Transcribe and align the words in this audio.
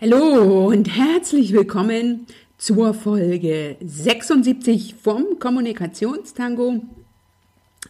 Hallo 0.00 0.66
und 0.66 0.88
herzlich 0.88 1.52
willkommen 1.52 2.26
zur 2.58 2.94
Folge 2.94 3.76
76 3.80 4.96
vom 5.00 5.38
Kommunikationstango. 5.38 6.82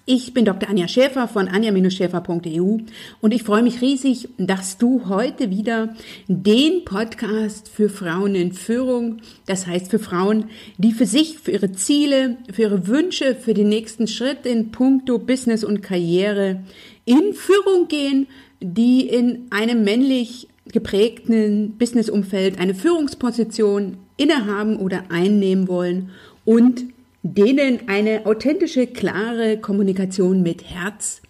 Ich 0.05 0.35
bin 0.35 0.45
Dr. 0.45 0.69
Anja 0.69 0.87
Schäfer 0.87 1.29
von 1.29 1.49
anja-schäfer.eu 1.49 2.77
und 3.23 3.33
ich 3.33 3.43
freue 3.43 3.63
mich 3.63 3.81
riesig, 3.81 4.29
dass 4.37 4.77
du 4.77 5.09
heute 5.09 5.49
wieder 5.49 5.95
den 6.29 6.85
Podcast 6.85 7.71
für 7.71 7.89
Frauen 7.89 8.35
in 8.35 8.53
Führung, 8.53 9.23
das 9.47 9.67
heißt 9.67 9.91
für 9.91 9.99
Frauen, 9.99 10.51
die 10.77 10.93
für 10.93 11.07
sich, 11.07 11.39
für 11.39 11.53
ihre 11.53 11.73
Ziele, 11.73 12.37
für 12.53 12.63
ihre 12.63 12.87
Wünsche, 12.87 13.35
für 13.35 13.55
den 13.55 13.71
nächsten 13.71 14.09
Schritt 14.09 14.45
in 14.45 14.73
puncto 14.73 15.19
Business 15.19 15.65
und 15.65 15.83
Karriere 15.83 16.63
in 17.07 17.33
Führung 17.33 17.89
gehen, 17.89 18.27
die 18.61 19.09
in 19.09 19.47
einem 19.51 19.85
männlich 19.85 20.49
geprägten 20.67 21.77
Businessumfeld 21.79 22.59
eine 22.59 22.75
Führungsposition 22.75 23.99
innehaben 24.17 24.77
oder 24.77 25.05
einnehmen 25.11 25.69
wollen 25.69 26.11
und 26.45 26.85
denen 27.23 27.89
eine 27.89 28.27
authentische, 28.27 28.87
klare 28.87 29.59
Kommunikation 29.59 30.43
mit 30.43 30.65
Herz 30.65 31.23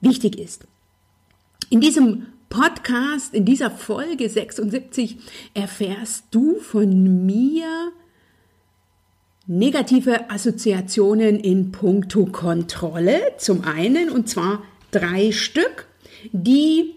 wichtig 0.00 0.38
ist. 0.38 0.66
In 1.68 1.80
diesem 1.80 2.26
Podcast, 2.48 3.34
in 3.34 3.44
dieser 3.44 3.70
Folge 3.70 4.28
76 4.28 5.18
erfährst 5.54 6.24
du 6.30 6.56
von 6.56 7.24
mir 7.26 7.92
negative 9.46 10.30
Assoziationen 10.30 11.38
in 11.38 11.72
puncto 11.72 12.26
Kontrolle 12.26 13.20
zum 13.38 13.64
einen 13.64 14.10
und 14.10 14.28
zwar 14.28 14.62
drei 14.90 15.32
Stück, 15.32 15.86
die 16.32 16.94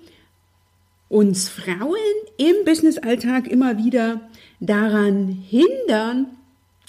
uns 1.13 1.47
Frauen 1.47 1.95
im 2.37 2.65
Businessalltag 2.65 3.47
immer 3.47 3.77
wieder 3.77 4.21
daran 4.59 5.27
hindern, 5.27 6.25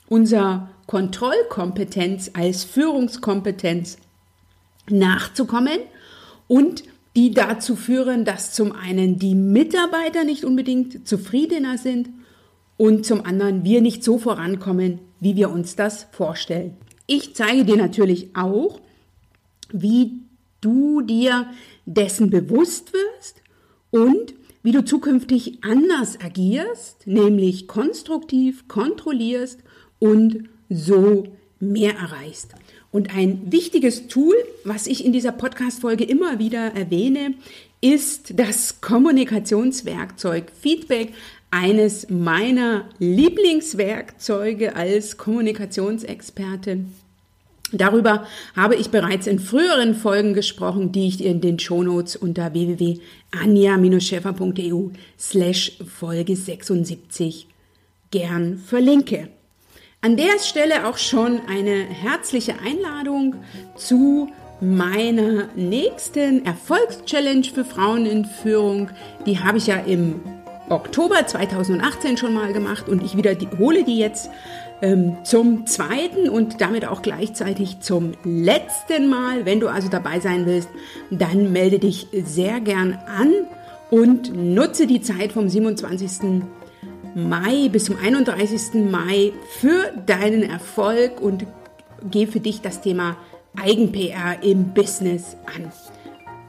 unser 0.08 0.70
Kontrollkompetenz 0.86 2.30
als 2.32 2.64
Führungskompetenz 2.64 3.98
nachzukommen 4.88 5.78
und 6.48 6.84
die 7.14 7.32
dazu 7.32 7.76
führen, 7.76 8.24
dass 8.24 8.52
zum 8.54 8.72
einen 8.72 9.18
die 9.18 9.34
Mitarbeiter 9.34 10.24
nicht 10.24 10.44
unbedingt 10.44 11.06
zufriedener 11.06 11.76
sind 11.76 12.08
und 12.78 13.04
zum 13.04 13.26
anderen 13.26 13.62
wir 13.62 13.82
nicht 13.82 14.02
so 14.02 14.16
vorankommen, 14.16 15.00
wie 15.20 15.36
wir 15.36 15.50
uns 15.50 15.76
das 15.76 16.06
vorstellen. 16.12 16.78
Ich 17.06 17.34
zeige 17.34 17.66
dir 17.66 17.76
natürlich 17.76 18.34
auch, 18.34 18.80
wie 19.70 20.22
du 20.62 21.02
dir 21.02 21.46
dessen 21.84 22.30
bewusst 22.30 22.94
wirst 22.94 23.43
und 23.94 24.34
wie 24.64 24.72
du 24.72 24.84
zukünftig 24.84 25.58
anders 25.62 26.18
agierst, 26.20 27.06
nämlich 27.06 27.68
konstruktiv 27.68 28.66
kontrollierst 28.66 29.60
und 30.00 30.48
so 30.68 31.28
mehr 31.60 31.94
erreichst. 31.94 32.54
Und 32.90 33.14
ein 33.14 33.52
wichtiges 33.52 34.08
Tool, 34.08 34.34
was 34.64 34.88
ich 34.88 35.04
in 35.04 35.12
dieser 35.12 35.30
Podcast-Folge 35.30 36.02
immer 36.02 36.40
wieder 36.40 36.74
erwähne, 36.74 37.34
ist 37.80 38.32
das 38.36 38.80
Kommunikationswerkzeug 38.80 40.50
Feedback, 40.60 41.12
eines 41.52 42.10
meiner 42.10 42.88
Lieblingswerkzeuge 42.98 44.74
als 44.74 45.16
Kommunikationsexpertin. 45.18 46.92
Darüber 47.72 48.26
habe 48.54 48.76
ich 48.76 48.90
bereits 48.90 49.26
in 49.26 49.38
früheren 49.38 49.94
Folgen 49.94 50.34
gesprochen, 50.34 50.92
die 50.92 51.08
ich 51.08 51.24
in 51.24 51.40
den 51.40 51.58
Shownotes 51.58 52.16
unter 52.16 52.52
www.anja-schäfer.eu 52.52 54.88
slash 55.18 55.78
Folge 55.98 56.36
76 56.36 57.46
gern 58.10 58.58
verlinke. 58.58 59.30
An 60.00 60.16
der 60.16 60.38
Stelle 60.38 60.86
auch 60.86 60.98
schon 60.98 61.40
eine 61.48 61.84
herzliche 61.84 62.54
Einladung 62.60 63.36
zu 63.76 64.28
meiner 64.60 65.48
nächsten 65.56 66.44
Erfolgschallenge 66.44 67.44
für 67.44 67.64
Frauen 67.64 68.06
in 68.06 68.24
Führung. 68.24 68.90
Die 69.26 69.40
habe 69.40 69.58
ich 69.58 69.66
ja 69.66 69.76
im 69.76 70.20
Oktober 70.68 71.26
2018 71.26 72.16
schon 72.16 72.34
mal 72.34 72.52
gemacht 72.52 72.88
und 72.88 73.02
ich 73.02 73.16
wiederhole 73.16 73.84
die 73.84 73.98
jetzt 73.98 74.30
ähm, 74.84 75.16
zum 75.24 75.66
zweiten 75.66 76.28
und 76.28 76.60
damit 76.60 76.86
auch 76.86 77.00
gleichzeitig 77.00 77.80
zum 77.80 78.12
letzten 78.22 79.08
Mal. 79.08 79.46
Wenn 79.46 79.58
du 79.58 79.68
also 79.68 79.88
dabei 79.88 80.20
sein 80.20 80.44
willst, 80.44 80.68
dann 81.10 81.52
melde 81.52 81.78
dich 81.78 82.06
sehr 82.12 82.60
gern 82.60 82.98
an 83.06 83.32
und 83.90 84.36
nutze 84.36 84.86
die 84.86 85.00
Zeit 85.00 85.32
vom 85.32 85.48
27. 85.48 86.42
Mai 87.14 87.70
bis 87.72 87.86
zum 87.86 87.96
31. 87.96 88.74
Mai 88.90 89.32
für 89.58 89.90
deinen 90.04 90.42
Erfolg 90.42 91.18
und 91.18 91.46
geh 92.10 92.26
für 92.26 92.40
dich 92.40 92.60
das 92.60 92.82
Thema 92.82 93.16
Eigen-PR 93.56 94.42
im 94.42 94.74
Business 94.74 95.38
an. 95.46 95.72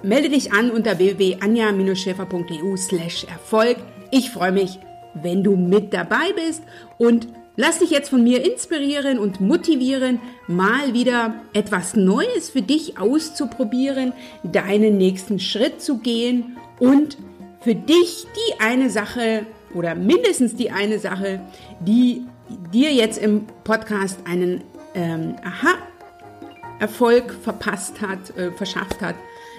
Melde 0.04 0.28
dich 0.28 0.52
an 0.52 0.72
unter 0.72 0.98
www.anja-schäfer.eu 1.00 2.76
slash 2.76 3.24
Erfolg. 3.26 3.78
Ich 4.12 4.30
freue 4.30 4.52
mich, 4.52 4.78
wenn 5.14 5.42
du 5.42 5.56
mit 5.56 5.94
dabei 5.94 6.34
bist 6.36 6.64
und 6.98 7.30
Lass 7.58 7.80
dich 7.80 7.90
jetzt 7.90 8.10
von 8.10 8.24
mir 8.24 8.44
inspirieren 8.44 9.18
und 9.18 9.40
motivieren, 9.40 10.20
mal 10.48 10.94
wieder 10.94 11.36
etwas 11.54 11.96
Neues 11.96 12.50
für 12.50 12.62
dich 12.62 13.00
auszuprobieren, 13.00 14.12
deinen 14.44 14.98
nächsten 14.98 15.40
Schritt 15.40 15.82
zu 15.82 16.00
gehen 16.00 16.58
und 16.80 17.18
für 17.62 17.76
dich 17.76 18.28
die 18.36 18.62
eine 18.62 18.90
Sache 18.90 19.46
oder 19.74 19.96
mindestens 19.96 20.56
die 20.56 20.70
eine 20.72 21.00
Sache, 21.00 21.40
die 21.80 22.26
dir 22.74 22.94
jetzt 22.94 23.18
im 23.18 23.48
Podcast 23.64 24.20
einen 24.26 24.62
ähm, 24.94 25.36
Aha-Erfolg 25.44 27.34
verpasst 27.42 28.02
hat, 28.02 28.36
äh, 28.38 28.52
verschafft 28.52 29.02
hat, 29.02 29.16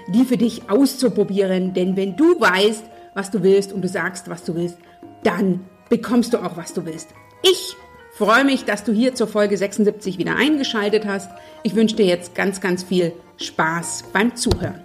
die 0.09 0.25
für 0.25 0.37
dich 0.37 0.69
auszuprobieren. 0.69 1.73
Denn 1.73 1.97
wenn 1.97 2.15
du 2.15 2.39
weißt, 2.39 2.85
was 3.15 3.31
du 3.31 3.43
willst 3.43 3.73
und 3.73 3.83
du 3.83 3.89
sagst, 3.89 4.29
was 4.29 4.45
du 4.45 4.55
willst, 4.55 4.77
dann 5.25 5.65
bekommst 5.89 6.35
du 6.35 6.39
auch, 6.39 6.57
was 6.57 6.75
du 6.75 6.85
willst. 6.85 7.09
Ich 7.43 7.77
freue 8.17 8.45
mich, 8.45 8.65
dass 8.65 8.83
du 8.83 8.93
hier 8.93 9.15
zur 9.15 9.29
Folge 9.29 9.59
76 9.59 10.17
wieder 10.17 10.37
eingeschaltet 10.37 11.05
hast. 11.07 11.31
Ich 11.63 11.75
wünsche 11.75 11.97
dir 11.97 12.07
jetzt 12.07 12.35
ganz, 12.35 12.63
ganz 12.63 12.83
viel 12.83 13.13
Spaß 13.37 14.05
beim 14.13 14.35
Zuhören. 14.35 14.83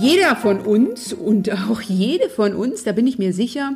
Jeder 0.00 0.36
von 0.36 0.60
uns 0.60 1.12
und 1.12 1.52
auch 1.52 1.82
jede 1.82 2.30
von 2.30 2.54
uns, 2.54 2.84
da 2.84 2.92
bin 2.92 3.06
ich 3.06 3.18
mir 3.18 3.34
sicher, 3.34 3.74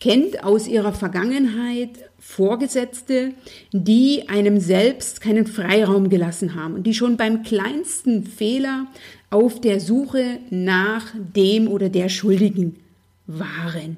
kennt 0.00 0.44
aus 0.44 0.68
ihrer 0.68 0.92
Vergangenheit 0.92 1.90
Vorgesetzte, 2.18 3.34
die 3.72 4.28
einem 4.28 4.58
selbst 4.58 5.20
keinen 5.20 5.46
Freiraum 5.46 6.08
gelassen 6.08 6.54
haben 6.54 6.74
und 6.74 6.84
die 6.84 6.94
schon 6.94 7.16
beim 7.16 7.42
kleinsten 7.42 8.24
Fehler 8.24 8.86
auf 9.30 9.60
der 9.60 9.80
Suche 9.80 10.38
nach 10.50 11.12
dem 11.14 11.68
oder 11.68 11.88
der 11.88 12.08
Schuldigen 12.08 12.76
waren. 13.26 13.96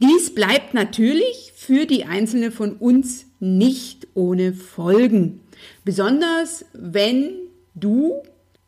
Dies 0.00 0.34
bleibt 0.34 0.74
natürlich 0.74 1.52
für 1.56 1.86
die 1.86 2.04
einzelne 2.04 2.50
von 2.50 2.74
uns 2.74 3.26
nicht 3.40 4.08
ohne 4.14 4.52
Folgen. 4.52 5.40
Besonders 5.84 6.66
wenn 6.74 7.32
du 7.74 8.22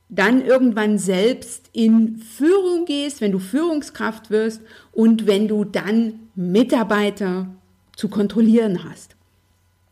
dann 0.09 0.45
irgendwann 0.45 0.99
selbst 0.99 1.69
in 1.73 2.17
Führung 2.17 2.87
gehst, 2.87 3.21
wenn 3.21 3.33
du 3.33 3.39
Führungskraft 3.39 4.31
wirst 4.31 4.63
und 4.93 5.27
wenn 5.27 5.49
du 5.49 5.65
dann 5.65 6.21
Mitarbeiter 6.35 7.49
zu 7.95 8.09
kontrollieren 8.09 8.85
hast. 8.89 9.17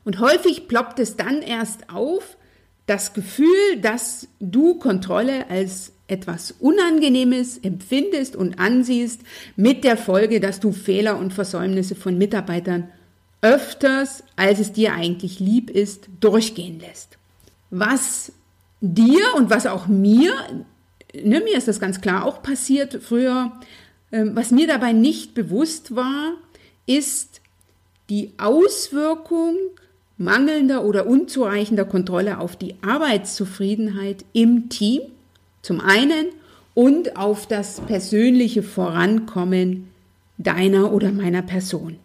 Und 0.04 0.20
häufig 0.20 0.68
ploppt 0.68 1.00
es 1.00 1.16
dann 1.16 1.42
erst 1.42 1.90
auf, 1.90 2.36
das 2.86 3.12
Gefühl, 3.12 3.80
dass 3.80 4.28
du 4.40 4.78
Kontrolle 4.78 5.50
als 5.50 5.92
etwas 6.08 6.52
Unangenehmes 6.52 7.58
empfindest 7.58 8.36
und 8.36 8.60
ansiehst, 8.60 9.20
mit 9.56 9.82
der 9.82 9.96
Folge, 9.96 10.38
dass 10.40 10.60
du 10.60 10.72
Fehler 10.72 11.18
und 11.18 11.32
Versäumnisse 11.32 11.96
von 11.96 12.16
Mitarbeitern 12.16 12.88
öfters, 13.42 14.22
als 14.36 14.60
es 14.60 14.72
dir 14.72 14.94
eigentlich 14.94 15.40
lieb 15.40 15.70
ist, 15.70 16.08
durchgehen 16.20 16.80
lässt. 16.80 17.18
Was 17.70 18.32
dir 18.80 19.34
und 19.36 19.50
was 19.50 19.66
auch 19.66 19.88
mir, 19.88 20.32
ne, 21.12 21.40
mir 21.40 21.56
ist 21.56 21.68
das 21.68 21.80
ganz 21.80 22.00
klar 22.00 22.24
auch 22.24 22.42
passiert 22.42 23.00
früher, 23.02 23.52
äh, 24.10 24.24
was 24.26 24.52
mir 24.52 24.66
dabei 24.66 24.92
nicht 24.92 25.34
bewusst 25.34 25.96
war, 25.96 26.34
ist 26.86 27.40
die 28.08 28.32
Auswirkung 28.38 29.56
mangelnder 30.18 30.84
oder 30.84 31.06
unzureichender 31.06 31.84
Kontrolle 31.84 32.38
auf 32.38 32.56
die 32.56 32.74
Arbeitszufriedenheit 32.82 34.24
im 34.32 34.68
Team 34.68 35.02
zum 35.62 35.80
einen 35.80 36.26
und 36.74 37.16
auf 37.16 37.46
das 37.46 37.80
persönliche 37.80 38.62
Vorankommen 38.62 39.88
deiner 40.38 40.92
oder 40.92 41.12
meiner 41.12 41.42
Person. 41.42 41.96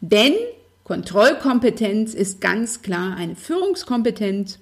Denn 0.00 0.34
Kontrollkompetenz 0.84 2.14
ist 2.14 2.40
ganz 2.40 2.82
klar 2.82 3.16
eine 3.16 3.36
Führungskompetenz 3.36 4.58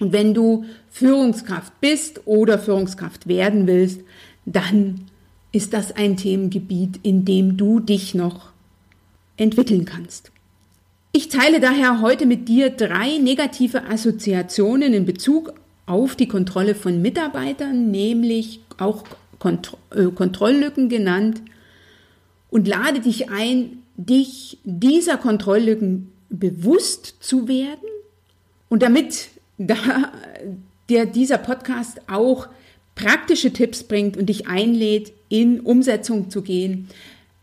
Und 0.00 0.12
wenn 0.12 0.32
du 0.32 0.64
Führungskraft 0.90 1.80
bist 1.80 2.22
oder 2.26 2.58
Führungskraft 2.58 3.26
werden 3.26 3.66
willst, 3.66 4.00
dann 4.46 5.06
ist 5.52 5.72
das 5.72 5.92
ein 5.92 6.16
Themengebiet, 6.16 7.00
in 7.02 7.24
dem 7.24 7.56
du 7.56 7.80
dich 7.80 8.14
noch 8.14 8.52
entwickeln 9.36 9.84
kannst. 9.84 10.30
Ich 11.12 11.28
teile 11.28 11.58
daher 11.58 12.02
heute 12.02 12.26
mit 12.26 12.48
dir 12.48 12.70
drei 12.70 13.16
negative 13.18 13.84
Assoziationen 13.84 14.92
in 14.92 15.06
Bezug 15.06 15.54
auf 15.86 16.16
die 16.16 16.28
Kontrolle 16.28 16.74
von 16.74 17.00
Mitarbeitern, 17.00 17.90
nämlich 17.90 18.60
auch 18.78 19.04
Kont 19.38 19.76
äh, 19.90 20.04
Kontrolllücken 20.06 20.88
genannt, 20.88 21.42
und 22.50 22.66
lade 22.66 23.00
dich 23.00 23.30
ein, 23.30 23.82
dich 23.96 24.58
dieser 24.64 25.16
Kontrolllücken 25.16 26.12
bewusst 26.28 27.16
zu 27.20 27.48
werden. 27.48 27.88
Und 28.68 28.82
damit 28.82 29.28
da 29.58 30.12
dir 30.88 31.06
dieser 31.06 31.38
Podcast 31.38 32.02
auch 32.08 32.48
praktische 32.94 33.52
Tipps 33.52 33.82
bringt 33.82 34.16
und 34.16 34.26
dich 34.26 34.46
einlädt, 34.46 35.12
in 35.28 35.60
Umsetzung 35.60 36.30
zu 36.30 36.42
gehen, 36.42 36.88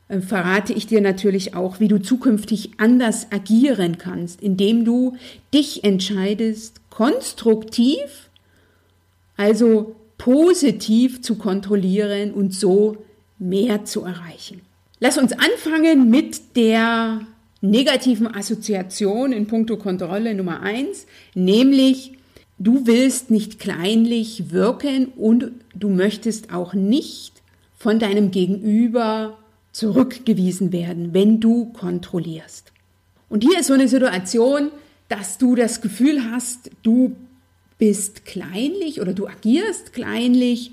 verrate 0.07 0.73
ich 0.73 0.85
dir 0.87 1.01
natürlich 1.01 1.55
auch, 1.55 1.79
wie 1.79 1.87
du 1.87 1.99
zukünftig 2.01 2.71
anders 2.77 3.27
agieren 3.31 3.97
kannst, 3.97 4.41
indem 4.41 4.85
du 4.85 5.17
dich 5.53 5.83
entscheidest, 5.83 6.81
konstruktiv, 6.89 8.29
also 9.35 9.95
positiv 10.17 11.21
zu 11.21 11.35
kontrollieren 11.35 12.33
und 12.33 12.53
so 12.53 12.97
mehr 13.39 13.85
zu 13.85 14.03
erreichen. 14.03 14.61
Lass 14.99 15.17
uns 15.17 15.33
anfangen 15.33 16.09
mit 16.09 16.55
der 16.55 17.21
negativen 17.61 18.33
Assoziation 18.33 19.33
in 19.33 19.47
puncto 19.47 19.77
Kontrolle 19.77 20.35
Nummer 20.35 20.61
eins, 20.61 21.05
nämlich 21.33 22.13
du 22.59 22.85
willst 22.85 23.31
nicht 23.31 23.59
kleinlich 23.59 24.51
wirken 24.51 25.07
und 25.17 25.51
du 25.73 25.89
möchtest 25.89 26.53
auch 26.53 26.73
nicht 26.73 27.41
von 27.75 27.99
deinem 27.99 28.31
Gegenüber 28.31 29.37
zurückgewiesen 29.75 30.71
werden, 30.71 31.13
wenn 31.13 31.41
du 31.41 31.65
kontrollierst. 31.73 32.71
Und 33.27 33.43
hier 33.43 33.59
ist 33.59 33.67
so 33.67 33.73
eine 33.73 33.89
Situation, 33.89 34.71
dass 35.09 35.37
du 35.37 35.53
das 35.53 35.81
Gefühl 35.81 36.31
hast, 36.31 36.71
du 36.81 37.13
bist 37.77 38.23
kleinlich 38.23 39.01
oder 39.01 39.11
du 39.11 39.27
agierst 39.27 39.91
kleinlich, 39.91 40.71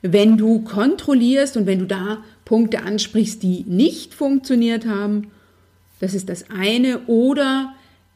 wenn 0.00 0.36
du 0.36 0.60
kontrollierst 0.60 1.56
und 1.56 1.66
wenn 1.66 1.80
du 1.80 1.86
da 1.86 2.18
Punkte 2.44 2.84
ansprichst, 2.84 3.42
die 3.42 3.64
nicht 3.66 4.14
funktioniert 4.14 4.86
haben. 4.86 5.32
Das 5.98 6.14
ist 6.14 6.28
das 6.28 6.48
eine. 6.48 7.00
Oder 7.08 7.74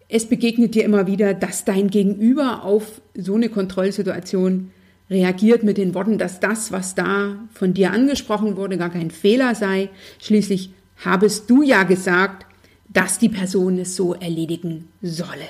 es 0.08 0.26
begegnet 0.26 0.76
dir 0.76 0.84
immer 0.84 1.08
wieder, 1.08 1.34
dass 1.34 1.64
dein 1.64 1.90
Gegenüber 1.90 2.62
auf 2.62 3.00
so 3.16 3.34
eine 3.34 3.48
Kontrollsituation 3.48 4.70
reagiert 5.10 5.64
mit 5.64 5.76
den 5.76 5.94
Worten, 5.94 6.18
dass 6.18 6.40
das, 6.40 6.70
was 6.70 6.94
da 6.94 7.36
von 7.52 7.74
dir 7.74 7.92
angesprochen 7.92 8.56
wurde, 8.56 8.78
gar 8.78 8.90
kein 8.90 9.10
Fehler 9.10 9.54
sei. 9.54 9.88
Schließlich 10.20 10.70
habest 11.04 11.50
du 11.50 11.62
ja 11.62 11.82
gesagt, 11.82 12.46
dass 12.88 13.18
die 13.18 13.28
Person 13.28 13.78
es 13.78 13.96
so 13.96 14.14
erledigen 14.14 14.88
solle. 15.02 15.48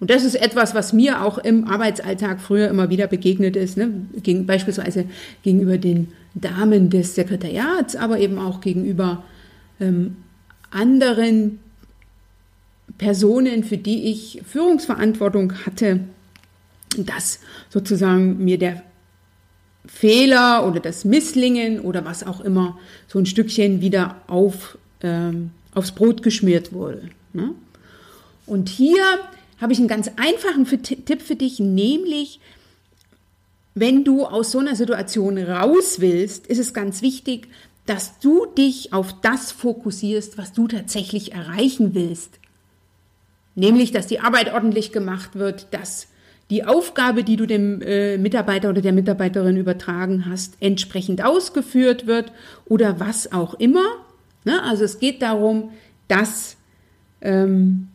Und 0.00 0.10
das 0.10 0.24
ist 0.24 0.34
etwas, 0.34 0.74
was 0.74 0.92
mir 0.92 1.22
auch 1.22 1.38
im 1.38 1.68
Arbeitsalltag 1.68 2.40
früher 2.40 2.68
immer 2.68 2.90
wieder 2.90 3.06
begegnet 3.06 3.54
ist, 3.54 3.76
ne? 3.76 3.92
Gegen, 4.22 4.46
beispielsweise 4.46 5.04
gegenüber 5.42 5.78
den 5.78 6.08
Damen 6.34 6.90
des 6.90 7.14
Sekretariats, 7.14 7.94
aber 7.94 8.18
eben 8.18 8.38
auch 8.38 8.60
gegenüber 8.60 9.22
ähm, 9.78 10.16
anderen 10.70 11.60
Personen, 12.98 13.62
für 13.62 13.76
die 13.76 14.10
ich 14.10 14.42
Führungsverantwortung 14.44 15.52
hatte, 15.66 16.00
dass 16.98 17.40
sozusagen 17.68 18.42
mir 18.44 18.58
der 18.58 18.82
Fehler 19.86 20.66
oder 20.66 20.80
das 20.80 21.04
Misslingen 21.04 21.80
oder 21.80 22.04
was 22.04 22.24
auch 22.24 22.40
immer 22.40 22.78
so 23.08 23.18
ein 23.18 23.26
Stückchen 23.26 23.80
wieder 23.80 24.16
auf, 24.28 24.78
ähm, 25.02 25.50
aufs 25.74 25.92
Brot 25.92 26.22
geschmiert 26.22 26.72
wurde. 26.72 27.10
Ne? 27.32 27.54
Und 28.46 28.68
hier 28.68 29.02
habe 29.60 29.72
ich 29.72 29.78
einen 29.78 29.88
ganz 29.88 30.10
einfachen 30.16 30.66
Tipp 30.82 31.22
für 31.22 31.36
dich, 31.36 31.58
nämlich 31.58 32.40
wenn 33.74 34.04
du 34.04 34.26
aus 34.26 34.52
so 34.52 34.58
einer 34.58 34.76
Situation 34.76 35.38
raus 35.38 36.00
willst, 36.00 36.46
ist 36.46 36.58
es 36.58 36.74
ganz 36.74 37.00
wichtig, 37.00 37.48
dass 37.86 38.18
du 38.18 38.46
dich 38.46 38.92
auf 38.92 39.20
das 39.20 39.50
fokussierst, 39.50 40.38
was 40.38 40.52
du 40.52 40.68
tatsächlich 40.68 41.32
erreichen 41.32 41.94
willst. 41.94 42.38
Nämlich, 43.54 43.90
dass 43.90 44.06
die 44.06 44.20
Arbeit 44.20 44.52
ordentlich 44.52 44.92
gemacht 44.92 45.34
wird, 45.34 45.68
dass 45.72 46.08
die 46.52 46.64
Aufgabe, 46.64 47.24
die 47.24 47.36
du 47.36 47.46
dem 47.46 47.80
äh, 47.80 48.18
Mitarbeiter 48.18 48.68
oder 48.68 48.82
der 48.82 48.92
Mitarbeiterin 48.92 49.56
übertragen 49.56 50.26
hast, 50.28 50.52
entsprechend 50.60 51.24
ausgeführt 51.24 52.06
wird 52.06 52.30
oder 52.66 53.00
was 53.00 53.32
auch 53.32 53.54
immer. 53.54 53.86
Ne? 54.44 54.62
Also 54.62 54.84
es 54.84 54.98
geht 54.98 55.22
darum, 55.22 55.70
dass 56.08 56.58
ähm, 57.22 57.88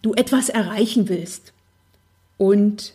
du 0.00 0.14
etwas 0.14 0.48
erreichen 0.48 1.10
willst 1.10 1.52
und 2.38 2.94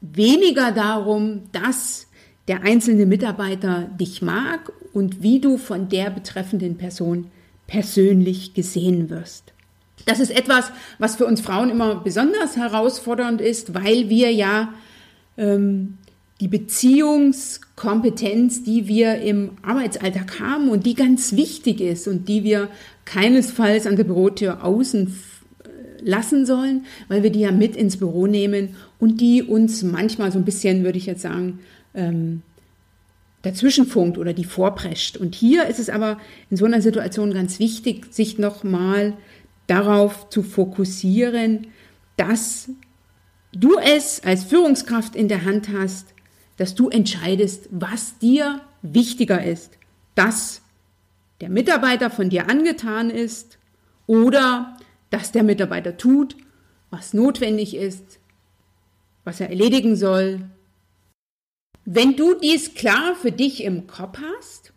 weniger 0.00 0.72
darum, 0.72 1.42
dass 1.52 2.06
der 2.48 2.62
einzelne 2.62 3.04
Mitarbeiter 3.04 3.90
dich 4.00 4.22
mag 4.22 4.72
und 4.94 5.22
wie 5.22 5.38
du 5.38 5.58
von 5.58 5.90
der 5.90 6.08
betreffenden 6.08 6.78
Person 6.78 7.30
persönlich 7.66 8.54
gesehen 8.54 9.10
wirst. 9.10 9.53
Das 10.06 10.20
ist 10.20 10.30
etwas, 10.30 10.70
was 10.98 11.16
für 11.16 11.26
uns 11.26 11.40
Frauen 11.40 11.70
immer 11.70 11.96
besonders 11.96 12.56
herausfordernd 12.56 13.40
ist, 13.40 13.74
weil 13.74 14.08
wir 14.08 14.32
ja 14.32 14.72
ähm, 15.36 15.98
die 16.40 16.48
Beziehungskompetenz, 16.48 18.64
die 18.64 18.88
wir 18.88 19.20
im 19.20 19.50
Arbeitsalltag 19.62 20.40
haben 20.40 20.68
und 20.68 20.84
die 20.84 20.94
ganz 20.94 21.36
wichtig 21.36 21.80
ist 21.80 22.08
und 22.08 22.28
die 22.28 22.44
wir 22.44 22.68
keinesfalls 23.04 23.86
an 23.86 23.96
der 23.96 24.04
Bürotür 24.04 24.64
außen 24.64 25.06
äh, 25.06 25.12
lassen 26.02 26.44
sollen, 26.44 26.84
weil 27.08 27.22
wir 27.22 27.30
die 27.30 27.40
ja 27.40 27.50
mit 27.50 27.76
ins 27.76 27.96
Büro 27.96 28.26
nehmen 28.26 28.76
und 28.98 29.20
die 29.20 29.42
uns 29.42 29.82
manchmal 29.82 30.32
so 30.32 30.38
ein 30.38 30.44
bisschen, 30.44 30.84
würde 30.84 30.98
ich 30.98 31.06
jetzt 31.06 31.22
sagen, 31.22 31.60
ähm, 31.94 32.42
dazwischenfunkt 33.42 34.18
oder 34.18 34.32
die 34.32 34.44
vorprescht. 34.44 35.16
Und 35.16 35.34
hier 35.34 35.66
ist 35.66 35.78
es 35.78 35.90
aber 35.90 36.18
in 36.50 36.56
so 36.56 36.64
einer 36.64 36.80
Situation 36.80 37.32
ganz 37.32 37.58
wichtig, 37.58 38.12
sich 38.12 38.38
nochmal 38.38 39.14
darauf 39.66 40.28
zu 40.28 40.42
fokussieren, 40.42 41.68
dass 42.16 42.68
du 43.52 43.78
es 43.78 44.22
als 44.22 44.44
Führungskraft 44.44 45.16
in 45.16 45.28
der 45.28 45.44
Hand 45.44 45.68
hast, 45.68 46.14
dass 46.56 46.74
du 46.74 46.88
entscheidest, 46.88 47.68
was 47.70 48.18
dir 48.18 48.60
wichtiger 48.82 49.42
ist, 49.42 49.78
dass 50.14 50.62
der 51.40 51.48
Mitarbeiter 51.48 52.10
von 52.10 52.30
dir 52.30 52.48
angetan 52.48 53.10
ist 53.10 53.58
oder 54.06 54.76
dass 55.10 55.32
der 55.32 55.42
Mitarbeiter 55.42 55.96
tut, 55.96 56.36
was 56.90 57.14
notwendig 57.14 57.74
ist, 57.74 58.20
was 59.24 59.40
er 59.40 59.48
erledigen 59.48 59.96
soll. 59.96 60.48
Wenn 61.84 62.16
du 62.16 62.34
dies 62.34 62.74
klar 62.74 63.14
für 63.14 63.32
dich 63.32 63.64
im 63.64 63.86
Kopf 63.86 64.18
hast, 64.38 64.73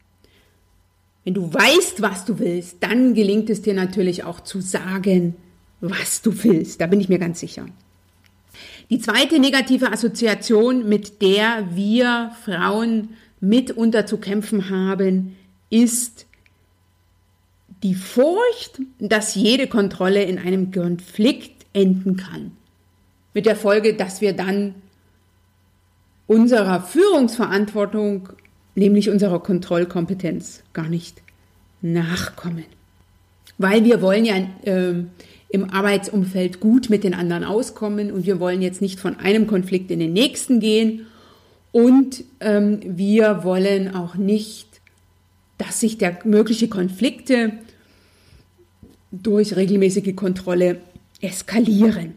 wenn 1.27 1.33
du 1.33 1.53
weißt, 1.53 2.01
was 2.01 2.23
du 2.23 2.39
willst, 2.39 2.77
dann 2.79 3.13
gelingt 3.13 3.49
es 3.49 3.61
dir 3.61 3.73
natürlich 3.73 4.23
auch 4.23 4.39
zu 4.39 4.61
sagen, 4.61 5.35
was 5.81 6.21
du 6.21 6.31
willst. 6.45 6.79
Da 6.79 6.87
bin 6.87 7.01
ich 7.01 7.09
mir 7.09 7.19
ganz 7.19 7.41
sicher. 7.41 7.65
Die 8.89 8.99
zweite 8.99 9.37
negative 9.37 9.91
Assoziation, 9.91 10.87
mit 10.87 11.21
der 11.21 11.67
wir 11.73 12.31
Frauen 12.45 13.09
mitunter 13.41 14.05
zu 14.05 14.19
kämpfen 14.19 14.69
haben, 14.69 15.35
ist 15.69 16.27
die 17.83 17.95
Furcht, 17.95 18.79
dass 18.99 19.35
jede 19.35 19.67
Kontrolle 19.67 20.23
in 20.23 20.39
einem 20.39 20.71
Konflikt 20.71 21.65
enden 21.73 22.15
kann. 22.15 22.53
Mit 23.33 23.45
der 23.45 23.57
Folge, 23.57 23.95
dass 23.95 24.21
wir 24.21 24.31
dann 24.31 24.75
unserer 26.25 26.81
Führungsverantwortung 26.81 28.29
nämlich 28.77 29.09
unserer 29.09 29.39
Kontrollkompetenz, 29.39 30.61
gar 30.73 30.87
nicht 30.87 31.21
nachkommen. 31.81 32.65
Weil 33.57 33.83
wir 33.83 34.01
wollen 34.01 34.23
ja 34.23 34.35
äh, 34.63 35.03
im 35.49 35.69
Arbeitsumfeld 35.69 36.59
gut 36.59 36.89
mit 36.89 37.03
den 37.03 37.13
anderen 37.13 37.43
auskommen 37.43 38.11
und 38.11 38.25
wir 38.25 38.39
wollen 38.39 38.61
jetzt 38.61 38.81
nicht 38.81 38.99
von 38.99 39.17
einem 39.17 39.47
Konflikt 39.47 39.89
in 39.89 39.99
den 39.99 40.13
nächsten 40.13 40.59
gehen 40.59 41.07
und 41.71 42.23
ähm, 42.39 42.79
wir 42.83 43.43
wollen 43.43 43.93
auch 43.95 44.15
nicht, 44.15 44.67
dass 45.57 45.79
sich 45.79 45.97
der 45.97 46.19
mögliche 46.23 46.67
Konflikte 46.67 47.53
durch 49.11 49.55
regelmäßige 49.55 50.15
Kontrolle 50.15 50.81
eskalieren. 51.21 52.13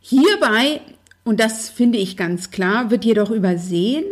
Hierbei, 0.00 0.80
und 1.24 1.40
das 1.40 1.70
finde 1.70 1.98
ich 1.98 2.16
ganz 2.16 2.50
klar, 2.50 2.90
wird 2.90 3.04
jedoch 3.04 3.30
übersehen, 3.30 4.04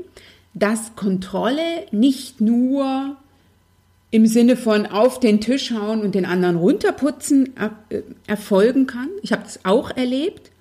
dass 0.55 0.95
Kontrolle 0.97 1.87
nicht 1.91 2.41
nur 2.41 3.17
im 4.11 4.27
Sinne 4.27 4.57
von 4.57 4.87
auf 4.87 5.19
den 5.19 5.41
Tisch 5.41 5.73
hauen 5.73 6.01
und 6.03 6.15
den 6.15 6.25
anderen 6.25 6.57
runterputzen 6.57 7.53
äh, 7.57 8.03
erfolgen 8.29 8.87
kann. 8.87 9.09
Ich 9.23 9.33
habe 9.33 9.43
das 9.43 9.65
auch 9.65 9.91
erlebt, 9.91 10.53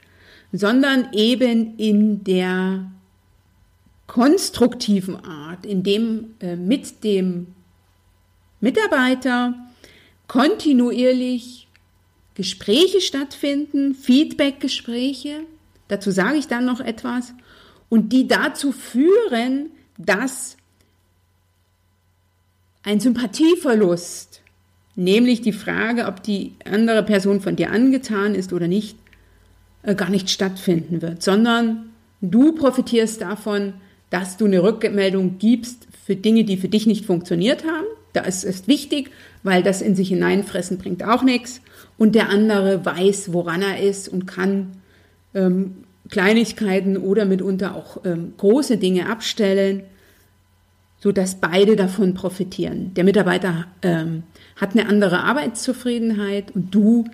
sondern 0.52 1.10
eben 1.14 1.78
in 1.78 2.24
der 2.24 2.90
konstruktiven 4.08 5.24
Art, 5.24 5.66
in 5.66 5.84
dem 5.84 6.34
äh, 6.40 6.56
mit 6.56 7.04
dem 7.04 7.48
Mitarbeiter 8.60 9.54
kontinuierlich 10.28 11.68
Gespräche 12.34 13.02
stattfinden, 13.02 13.94
Feedbackgespräche, 13.94 15.42
dazu 15.88 16.10
sage 16.10 16.38
ich 16.38 16.48
dann 16.48 16.66
noch 16.66 16.80
etwas, 16.80 17.34
und 17.90 18.12
die 18.12 18.28
dazu 18.28 18.72
führen, 18.72 19.70
dass 19.98 20.58
ein 22.84 23.00
Sympathieverlust, 23.00 24.42
nämlich 24.96 25.42
die 25.42 25.54
Frage, 25.54 26.06
ob 26.06 26.22
die 26.24 26.54
andere 26.66 27.04
Person 27.04 27.42
von 27.42 27.56
dir 27.56 27.72
angetan 27.72 28.36
ist 28.36 28.54
oder 28.54 28.68
nicht, 28.68 28.98
äh, 29.84 29.96
gar 29.96 30.10
nicht 30.10 30.30
stattfinden 30.30 31.02
wird, 31.02 31.24
sondern 31.24 31.92
du 32.22 32.54
profitierst 32.54 33.22
davon, 33.22 33.74
dass 34.10 34.38
du 34.38 34.46
eine 34.46 34.62
Rückmeldung 34.62 35.40
gibst 35.40 35.88
für 36.06 36.16
Dinge, 36.16 36.44
die 36.44 36.58
für 36.58 36.68
dich 36.68 36.86
nicht 36.86 37.06
funktioniert 37.06 37.64
haben. 37.64 37.88
Das 38.12 38.44
ist 38.44 38.68
wichtig, 38.68 39.10
weil 39.42 39.64
das 39.64 39.82
in 39.82 39.96
sich 39.96 40.10
hineinfressen 40.10 40.78
bringt 40.78 41.04
auch 41.04 41.24
nichts. 41.24 41.62
Und 41.98 42.14
der 42.16 42.30
andere 42.30 42.86
weiß, 42.86 43.34
woran 43.34 43.62
er 43.62 43.80
ist 43.80 44.08
und 44.10 44.28
kann 44.28 44.74
ähm, 45.34 45.84
Kleinigkeiten 46.14 46.96
oder 46.96 47.26
mitunter 47.26 47.74
auch 47.74 48.06
ähm, 48.06 48.36
große 48.38 48.78
Dinge 48.78 49.10
abstellen, 49.10 49.82
sodass 51.00 51.42
beide 51.42 51.76
davon 51.76 52.14
profitieren. 52.14 52.94
Der 52.94 53.04
Mitarbeiter 53.04 53.66
ähm, 53.82 54.22
hat 54.56 54.74
eine 54.74 54.88
andere 54.88 55.24
Arbeitszufriedenheit 55.24 56.52
und 56.54 56.70
du 56.76 57.06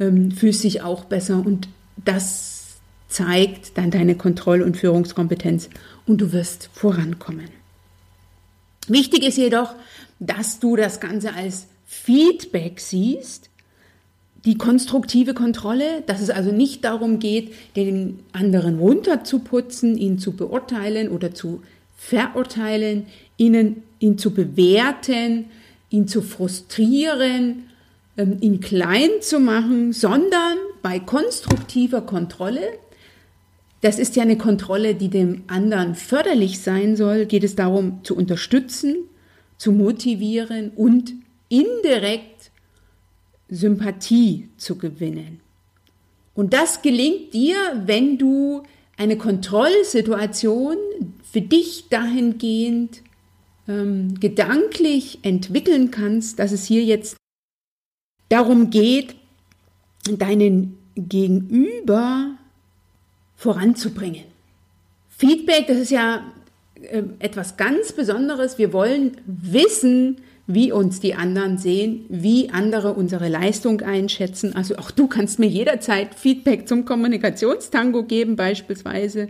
ähm, 0.00 0.32
fühlst 0.32 0.64
dich 0.64 0.82
auch 0.82 1.04
besser 1.04 1.40
und 1.46 1.68
das 2.04 2.78
zeigt 3.06 3.78
dann 3.78 3.92
deine 3.92 4.16
Kontroll- 4.16 4.62
und 4.62 4.76
Führungskompetenz 4.76 5.70
und 6.08 6.20
du 6.20 6.32
wirst 6.32 6.68
vorankommen. 6.72 7.48
Wichtig 8.88 9.22
ist 9.22 9.38
jedoch, 9.38 9.72
dass 10.18 10.58
du 10.58 10.74
das 10.74 10.98
Ganze 10.98 11.32
als 11.32 11.68
Feedback 11.86 12.80
siehst, 12.80 13.50
die 14.44 14.58
konstruktive 14.58 15.34
Kontrolle, 15.34 16.02
dass 16.06 16.20
es 16.20 16.30
also 16.30 16.50
nicht 16.50 16.84
darum 16.84 17.18
geht, 17.18 17.52
den 17.76 18.20
anderen 18.32 18.78
runterzuputzen, 18.78 19.96
ihn 19.96 20.18
zu 20.18 20.32
beurteilen 20.32 21.08
oder 21.08 21.32
zu 21.32 21.62
verurteilen, 21.96 23.06
ihn, 23.36 23.82
ihn 24.00 24.18
zu 24.18 24.32
bewerten, 24.32 25.44
ihn 25.90 26.08
zu 26.08 26.22
frustrieren, 26.22 27.64
ähm, 28.16 28.38
ihn 28.40 28.60
klein 28.60 29.10
zu 29.20 29.38
machen, 29.38 29.92
sondern 29.92 30.58
bei 30.82 30.98
konstruktiver 30.98 32.00
Kontrolle, 32.00 32.62
das 33.80 33.98
ist 33.98 34.16
ja 34.16 34.22
eine 34.22 34.38
Kontrolle, 34.38 34.94
die 34.94 35.08
dem 35.08 35.42
anderen 35.48 35.94
förderlich 35.94 36.60
sein 36.60 36.96
soll, 36.96 37.26
geht 37.26 37.44
es 37.44 37.56
darum 37.56 38.04
zu 38.04 38.16
unterstützen, 38.16 38.96
zu 39.58 39.72
motivieren 39.72 40.70
und 40.74 41.14
indirekt 41.48 42.31
Sympathie 43.52 44.48
zu 44.56 44.78
gewinnen. 44.78 45.40
Und 46.34 46.54
das 46.54 46.80
gelingt 46.80 47.34
dir, 47.34 47.56
wenn 47.84 48.16
du 48.16 48.62
eine 48.96 49.18
Kontrollsituation 49.18 50.76
für 51.22 51.42
dich 51.42 51.88
dahingehend 51.90 53.02
ähm, 53.68 54.18
gedanklich 54.18 55.18
entwickeln 55.22 55.90
kannst, 55.90 56.38
dass 56.38 56.52
es 56.52 56.64
hier 56.64 56.82
jetzt 56.82 57.16
darum 58.30 58.70
geht, 58.70 59.16
deinen 60.10 60.78
Gegenüber 60.96 62.38
voranzubringen. 63.36 64.24
Feedback, 65.10 65.66
das 65.66 65.76
ist 65.76 65.90
ja 65.90 66.32
äh, 66.80 67.02
etwas 67.18 67.58
ganz 67.58 67.92
Besonderes. 67.92 68.56
Wir 68.56 68.72
wollen 68.72 69.18
wissen, 69.26 70.22
wie 70.46 70.72
uns 70.72 71.00
die 71.00 71.14
anderen 71.14 71.58
sehen, 71.58 72.04
wie 72.08 72.50
andere 72.50 72.94
unsere 72.94 73.28
Leistung 73.28 73.80
einschätzen. 73.80 74.54
Also 74.56 74.76
auch 74.76 74.90
du 74.90 75.06
kannst 75.06 75.38
mir 75.38 75.46
jederzeit 75.46 76.14
Feedback 76.14 76.68
zum 76.68 76.84
Kommunikationstango 76.84 78.04
geben 78.04 78.36
beispielsweise. 78.36 79.28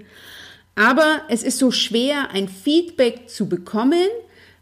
Aber 0.75 1.23
es 1.29 1.43
ist 1.43 1.59
so 1.59 1.71
schwer, 1.71 2.31
ein 2.33 2.49
Feedback 2.49 3.29
zu 3.29 3.47
bekommen, 3.47 4.09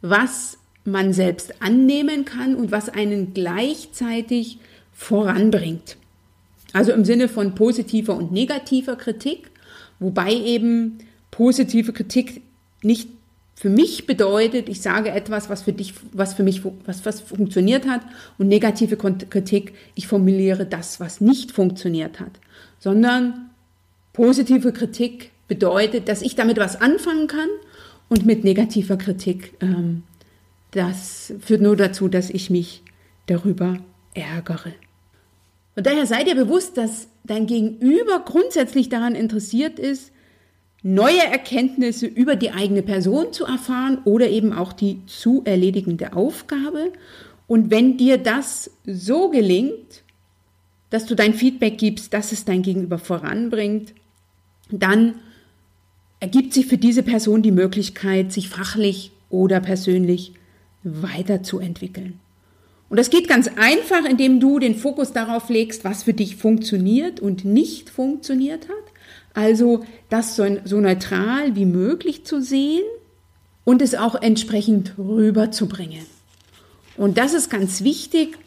was 0.02 0.58
man 0.84 1.12
selbst 1.12 1.62
annehmen 1.62 2.24
kann 2.24 2.56
und 2.56 2.72
was 2.72 2.88
einen 2.88 3.32
gleichzeitig 3.32 4.58
voranbringt. 4.92 5.96
Also 6.72 6.92
im 6.92 7.04
Sinne 7.04 7.28
von 7.28 7.54
positiver 7.54 8.16
und 8.16 8.32
negativer 8.32 8.96
Kritik, 8.96 9.50
wobei 9.98 10.32
eben 10.32 10.98
positive 11.30 11.92
Kritik 11.92 12.42
nicht 12.82 13.08
für 13.60 13.68
mich 13.68 14.06
bedeutet, 14.06 14.70
ich 14.70 14.80
sage 14.80 15.10
etwas, 15.10 15.50
was 15.50 15.60
für 15.60 15.74
dich, 15.74 15.92
was 16.12 16.32
für 16.32 16.42
mich, 16.42 16.62
was, 16.86 17.04
was 17.04 17.20
funktioniert 17.20 17.86
hat 17.86 18.00
und 18.38 18.48
negative 18.48 18.96
Kritik, 18.96 19.74
ich 19.94 20.06
formuliere 20.06 20.64
das, 20.64 20.98
was 20.98 21.20
nicht 21.20 21.52
funktioniert 21.52 22.20
hat, 22.20 22.40
sondern 22.78 23.50
positive 24.14 24.72
Kritik 24.72 25.32
bedeutet, 25.46 26.08
dass 26.08 26.22
ich 26.22 26.36
damit 26.36 26.56
was 26.56 26.80
anfangen 26.80 27.26
kann 27.26 27.50
und 28.08 28.24
mit 28.24 28.44
negativer 28.44 28.96
Kritik, 28.96 29.52
ähm, 29.60 30.04
das 30.70 31.34
führt 31.40 31.60
nur 31.60 31.76
dazu, 31.76 32.08
dass 32.08 32.30
ich 32.30 32.48
mich 32.48 32.82
darüber 33.26 33.76
ärgere. 34.14 34.72
Und 35.76 35.84
daher 35.84 36.06
sei 36.06 36.24
dir 36.24 36.34
bewusst, 36.34 36.78
dass 36.78 37.08
dein 37.24 37.46
Gegenüber 37.46 38.22
grundsätzlich 38.24 38.88
daran 38.88 39.14
interessiert 39.14 39.78
ist, 39.78 40.12
neue 40.82 41.22
Erkenntnisse 41.22 42.06
über 42.06 42.36
die 42.36 42.52
eigene 42.52 42.82
Person 42.82 43.32
zu 43.32 43.44
erfahren 43.44 43.98
oder 44.04 44.28
eben 44.28 44.52
auch 44.52 44.72
die 44.72 45.04
zu 45.06 45.42
erledigende 45.44 46.14
Aufgabe. 46.14 46.92
Und 47.46 47.70
wenn 47.70 47.96
dir 47.96 48.18
das 48.18 48.70
so 48.86 49.28
gelingt, 49.28 50.02
dass 50.88 51.06
du 51.06 51.14
dein 51.14 51.34
Feedback 51.34 51.78
gibst, 51.78 52.14
dass 52.14 52.32
es 52.32 52.44
dein 52.44 52.62
Gegenüber 52.62 52.98
voranbringt, 52.98 53.94
dann 54.70 55.16
ergibt 56.18 56.52
sich 56.52 56.66
für 56.66 56.78
diese 56.78 57.02
Person 57.02 57.42
die 57.42 57.50
Möglichkeit, 57.52 58.32
sich 58.32 58.48
fachlich 58.48 59.12
oder 59.30 59.60
persönlich 59.60 60.32
weiterzuentwickeln. 60.82 62.20
Und 62.88 62.98
das 62.98 63.10
geht 63.10 63.28
ganz 63.28 63.48
einfach, 63.56 64.04
indem 64.04 64.40
du 64.40 64.58
den 64.58 64.74
Fokus 64.74 65.12
darauf 65.12 65.48
legst, 65.48 65.84
was 65.84 66.02
für 66.02 66.12
dich 66.12 66.36
funktioniert 66.36 67.20
und 67.20 67.44
nicht 67.44 67.88
funktioniert 67.88 68.68
hat. 68.68 68.89
Also 69.34 69.84
das 70.08 70.36
so, 70.36 70.44
so 70.64 70.80
neutral 70.80 71.54
wie 71.54 71.64
möglich 71.64 72.24
zu 72.24 72.42
sehen 72.42 72.84
und 73.64 73.82
es 73.82 73.94
auch 73.94 74.20
entsprechend 74.20 74.94
rüberzubringen. 74.98 76.04
Und 76.96 77.18
das 77.18 77.34
ist 77.34 77.50
ganz 77.50 77.82
wichtig, 77.84 78.38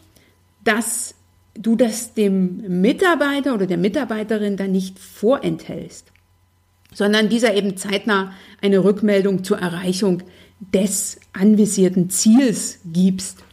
dass 0.64 1.16
du 1.56 1.76
das 1.76 2.14
dem 2.14 2.82
Mitarbeiter 2.82 3.54
oder 3.54 3.66
der 3.66 3.78
Mitarbeiterin 3.78 4.58
dann 4.58 4.72
nicht 4.72 5.00
vorenthältst, 5.00 6.12
sondern 6.94 7.30
dieser 7.30 7.54
eben 7.56 7.78
zeitnah 7.78 8.34
eine 8.62 8.84
Rückmeldung 8.84 9.44
zur 9.44 9.60
Erreichung 9.60 10.24
des 10.74 11.20
anvisierten 11.34 12.10
Ziels 12.10 12.80
gibst 12.86 13.44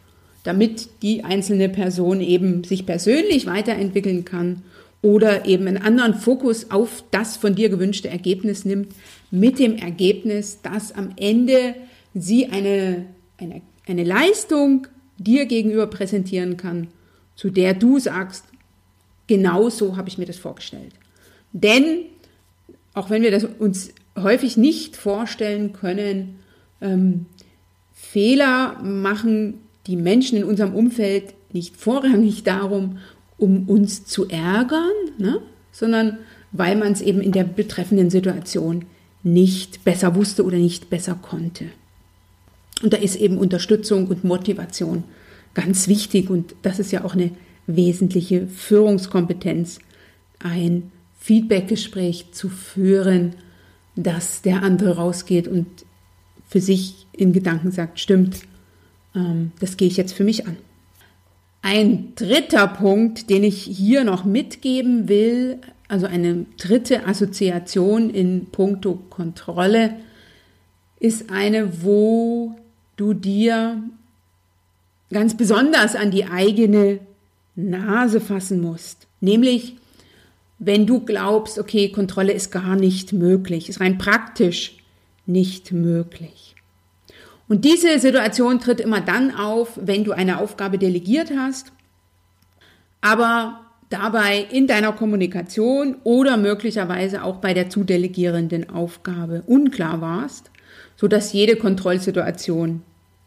damit 0.43 0.89
die 1.03 1.25
einzelne 1.25 1.69
Person 1.69 2.21
eben 2.21 2.65
sich 2.65 2.87
persönlich 2.87 3.47
weiterentwickeln 3.47 4.25
kann 4.25 4.63
oder 5.03 5.47
eben 5.47 5.67
einen 5.67 5.79
anderen 5.79 6.15
Fokus 6.15 6.71
auf 6.71 7.05
das 7.11 7.37
von 7.37 7.55
dir 7.55 7.69
gewünschte 7.69 8.09
Ergebnis 8.09 8.65
nimmt, 8.65 8.93
mit 9.31 9.59
dem 9.59 9.77
Ergebnis, 9.77 10.61
dass 10.63 10.93
am 10.93 11.13
Ende 11.17 11.75
sie 12.15 12.47
eine, 12.47 13.07
eine, 13.39 13.63
eine 13.87 14.05
Leistung 14.05 14.87
dir 15.17 15.47
gegenüber 15.47 15.87
präsentieren 15.87 16.57
kann, 16.57 16.89
zu 17.35 17.51
der 17.51 17.75
du 17.75 17.99
sagst, 17.99 18.45
genau 19.27 19.71
so 19.71 19.97
habe 19.97 20.09
ich 20.09 20.19
mir 20.19 20.27
das 20.27 20.39
vorgestellt. 20.39 20.93
Denn, 21.53 22.05
auch 22.95 23.11
wenn 23.11 23.23
wir 23.23 23.31
das 23.31 23.45
uns 23.45 23.93
häufig 24.19 24.57
nicht 24.57 24.97
vorstellen 24.97 25.73
können, 25.73 26.41
ähm, 26.81 27.27
Fehler 27.93 28.81
machen 28.83 29.61
die 29.87 29.97
Menschen 29.97 30.39
in 30.39 30.45
unserem 30.45 30.75
Umfeld 30.75 31.35
nicht 31.53 31.77
vorrangig 31.77 32.43
darum, 32.43 32.99
um 33.41 33.69
uns 33.69 34.05
zu 34.05 34.29
ärgern, 34.29 34.93
ne? 35.19 35.41
sondern 35.73 36.19
weil 36.53 36.77
man 36.77 36.93
es 36.93 37.01
eben 37.01 37.21
in 37.21 37.33
der 37.33 37.45
betreffenden 37.45 38.11
Situation 38.11 38.85
nicht 39.23 39.85
besser 39.85 40.15
wusste 40.15 40.45
oder 40.45 40.57
nicht 40.57 40.91
besser 40.91 41.19
konnte. 41.21 41.67
Und 42.83 42.93
da 42.93 42.97
ist 42.97 43.17
eben 43.17 43.39
Unterstützung 43.39 44.07
und 44.07 44.25
Motivation 44.25 45.05
ganz 45.55 45.89
wichtig 45.89 46.31
und 46.31 46.55
das 46.63 46.79
ist 46.79 46.93
ja 46.93 47.05
auch 47.05 47.15
eine 47.15 47.31
wesentliche 47.67 48.47
Führungskompetenz, 48.47 49.81
ein 50.39 50.91
Feedbackgespräch 51.19 52.33
zu 52.33 52.49
führen, 52.49 53.35
dass 53.97 54.43
der 54.43 54.63
andere 54.63 54.97
rausgeht 54.97 55.47
und 55.49 55.67
für 56.49 56.61
sich 56.61 57.07
in 57.13 57.33
Gedanken 57.33 57.71
sagt, 57.71 58.01
stimmt, 58.01 58.41
ähm, 59.15 59.53
das 59.61 59.77
gehe 59.77 59.89
ich 59.89 59.97
jetzt 59.97 60.15
für 60.15 60.25
mich 60.25 60.47
an. 60.47 60.57
Ein 61.63 62.15
dritter 62.15 62.67
Punkt, 62.69 63.29
den 63.29 63.45
ich 63.45 63.63
hier 63.63 64.05
noch 64.05 64.25
mitgeben 64.25 65.09
will, 65.09 65.59
also 65.89 66.07
eine 66.07 66.47
dritte 66.59 67.07
Assoziation 67.07 68.11
in 68.11 68.47
puncto 68.47 68.95
Kontrolle, 69.11 69.97
ist 71.01 71.31
eine, 71.31 71.83
wo 71.83 72.57
du 72.97 73.13
dir 73.15 73.83
ganz 75.11 75.37
besonders 75.37 75.97
an 75.97 76.11
die 76.11 76.27
eigene 76.27 77.01
Nase 77.57 78.21
fassen 78.21 78.61
musst. 78.61 79.07
Nämlich, 79.21 79.77
wenn 80.59 80.87
du 80.87 81.01
glaubst, 81.01 81.59
okay, 81.59 81.91
Kontrolle 81.91 82.33
ist 82.33 82.51
gar 82.51 82.77
nicht 82.77 83.13
möglich, 83.13 83.69
ist 83.69 83.81
rein 83.81 83.99
praktisch 83.99 84.77
nicht 85.27 85.73
möglich. 85.73 86.55
Und 87.51 87.65
diese 87.65 87.99
Situation 87.99 88.61
tritt 88.61 88.79
immer 88.79 89.01
dann 89.01 89.35
auf, 89.35 89.71
wenn 89.75 90.05
du 90.05 90.13
eine 90.13 90.39
Aufgabe 90.39 90.79
delegiert 90.79 91.33
hast, 91.37 91.73
aber 93.01 93.63
dabei 93.89 94.47
in 94.53 94.69
deiner 94.69 94.93
Kommunikation 94.93 95.97
oder 96.05 96.37
möglicherweise 96.37 97.25
auch 97.25 97.39
bei 97.39 97.53
der 97.53 97.69
zu 97.69 97.83
delegierenden 97.83 98.71
Aufgabe 98.71 99.43
unklar 99.49 100.01
warst, 100.01 100.53
sodass 100.95 101.33
jede 101.33 101.57
Kontrollsituation 101.57 102.83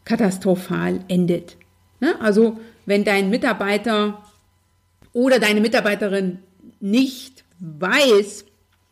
katastrophal 0.06 1.00
endet. 1.08 1.58
Ne? 2.00 2.14
Also 2.22 2.58
wenn 2.86 3.04
dein 3.04 3.28
Mitarbeiter 3.28 4.22
oder 5.12 5.38
deine 5.38 5.60
Mitarbeiterin 5.60 6.38
nicht 6.80 7.44
weiß, 7.58 8.46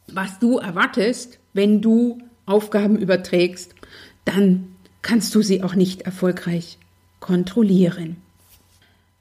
was 0.09 0.39
du 0.41 0.59
erwartest, 0.59 1.39
wenn 1.55 1.81
du 1.81 2.19
Aufgaben 2.45 2.99
überträgst, 2.99 3.75
dann 4.27 4.72
kannst 5.03 5.35
du 5.35 5.43
sie 5.43 5.63
auch 5.63 5.75
nicht 5.75 6.03
erfolgreich 6.03 6.79
kontrollieren. 7.21 8.17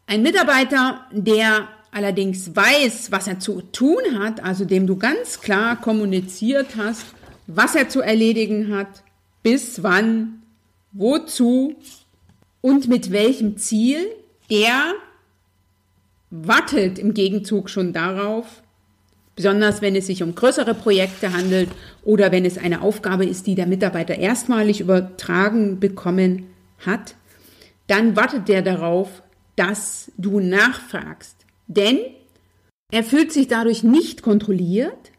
Ein 0.07 0.23
Mitarbeiter, 0.23 1.05
der 1.11 1.67
allerdings 1.91 2.55
weiß, 2.55 3.11
was 3.11 3.27
er 3.27 3.39
zu 3.39 3.61
tun 3.61 4.19
hat, 4.19 4.43
also 4.43 4.65
dem 4.65 4.87
du 4.87 4.95
ganz 4.95 5.41
klar 5.41 5.79
kommuniziert 5.79 6.75
hast, 6.77 7.05
was 7.47 7.75
er 7.75 7.89
zu 7.89 8.01
erledigen 8.01 8.73
hat, 8.75 9.03
bis 9.43 9.83
wann, 9.83 10.41
wozu 10.91 11.75
und 12.61 12.87
mit 12.87 13.11
welchem 13.11 13.57
Ziel, 13.57 13.99
der 14.49 14.93
wartet 16.29 16.97
im 16.97 17.13
Gegenzug 17.13 17.69
schon 17.69 17.93
darauf, 17.93 18.60
besonders 19.41 19.81
wenn 19.81 19.95
es 19.95 20.05
sich 20.05 20.21
um 20.21 20.35
größere 20.35 20.75
Projekte 20.75 21.33
handelt 21.33 21.69
oder 22.03 22.31
wenn 22.31 22.45
es 22.45 22.59
eine 22.59 22.83
Aufgabe 22.83 23.25
ist, 23.25 23.47
die 23.47 23.55
der 23.55 23.65
Mitarbeiter 23.65 24.15
erstmalig 24.15 24.81
übertragen 24.81 25.79
bekommen 25.79 26.45
hat, 26.77 27.15
dann 27.87 28.15
wartet 28.15 28.47
der 28.49 28.61
darauf, 28.61 29.23
dass 29.55 30.11
du 30.15 30.39
nachfragst. 30.39 31.35
Denn 31.65 31.97
er 32.91 33.03
fühlt 33.03 33.31
sich 33.31 33.47
dadurch 33.47 33.81
nicht 33.81 34.21
kontrolliert, 34.21 35.11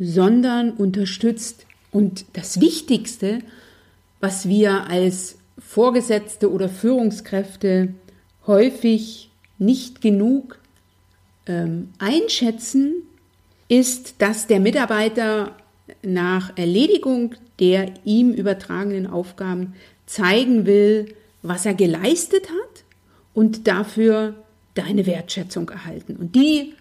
sondern 0.00 0.72
unterstützt. 0.72 1.64
Und 1.92 2.24
das 2.32 2.60
Wichtigste, 2.60 3.38
was 4.18 4.48
wir 4.48 4.90
als 4.90 5.38
Vorgesetzte 5.60 6.50
oder 6.50 6.68
Führungskräfte 6.68 7.94
häufig 8.48 9.30
nicht 9.58 10.00
genug 10.00 10.58
ähm, 11.46 11.90
einschätzen, 12.00 13.04
ist, 13.70 14.16
dass 14.20 14.46
der 14.46 14.60
Mitarbeiter 14.60 15.56
nach 16.02 16.56
Erledigung 16.56 17.34
der 17.60 17.92
ihm 18.04 18.32
übertragenen 18.32 19.06
Aufgaben 19.06 19.74
zeigen 20.06 20.66
will, 20.66 21.14
was 21.42 21.66
er 21.66 21.74
geleistet 21.74 22.48
hat 22.48 22.84
und 23.34 23.68
dafür 23.68 24.34
deine 24.74 25.06
Wertschätzung 25.06 25.68
erhalten. 25.68 26.16
Und 26.16 26.34
die 26.34 26.74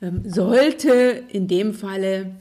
ähm, 0.00 0.22
sollte 0.26 1.22
in 1.28 1.48
dem 1.48 1.74
Falle 1.74 2.32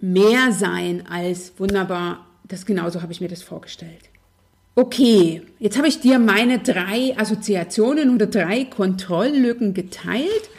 mehr 0.00 0.52
sein 0.52 1.04
als 1.06 1.52
wunderbar, 1.58 2.26
das 2.48 2.66
genauso 2.66 3.02
habe 3.02 3.12
ich 3.12 3.20
mir 3.20 3.28
das 3.28 3.42
vorgestellt. 3.42 4.10
Okay, 4.74 5.42
jetzt 5.60 5.76
habe 5.76 5.86
ich 5.86 6.00
dir 6.00 6.18
meine 6.18 6.58
drei 6.58 7.16
Assoziationen 7.16 8.12
oder 8.12 8.26
drei 8.26 8.64
Kontrolllücken 8.64 9.72
geteilt 9.72 10.50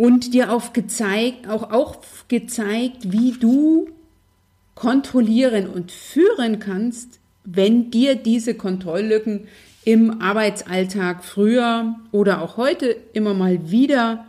und 0.00 0.32
dir 0.32 0.50
aufgezeigt, 0.50 1.46
auch 1.46 1.72
aufgezeigt, 1.72 3.12
wie 3.12 3.32
du 3.32 3.90
kontrollieren 4.74 5.66
und 5.66 5.92
führen 5.92 6.58
kannst, 6.58 7.20
wenn 7.44 7.90
dir 7.90 8.14
diese 8.14 8.54
Kontrolllücken 8.54 9.46
im 9.84 10.22
Arbeitsalltag 10.22 11.22
früher 11.22 11.96
oder 12.12 12.40
auch 12.40 12.56
heute 12.56 12.96
immer 13.12 13.34
mal 13.34 13.70
wieder 13.70 14.24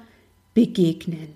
begegnen. 0.54 1.30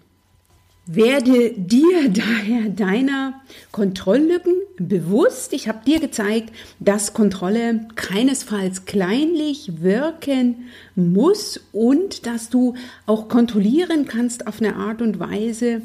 Werde 0.86 1.54
dir 1.56 2.10
daher 2.14 2.68
deiner 2.68 3.42
Kontrolllücken 3.72 4.56
bewusst. 4.78 5.54
Ich 5.54 5.68
habe 5.68 5.86
dir 5.86 6.00
gezeigt, 6.00 6.54
dass 6.80 7.14
Kontrolle 7.14 7.88
keinesfalls 7.96 8.86
kleinlich 8.86 9.82
wirken 9.82 10.68
muss 10.96 11.60
und 11.72 12.26
dass 12.26 12.50
du 12.50 12.76
auch 13.06 13.28
kontrollieren 13.28 14.06
kannst 14.06 14.48
auf 14.48 14.62
eine 14.62 14.76
Art 14.76 15.02
und 15.02 15.20
Weise, 15.20 15.82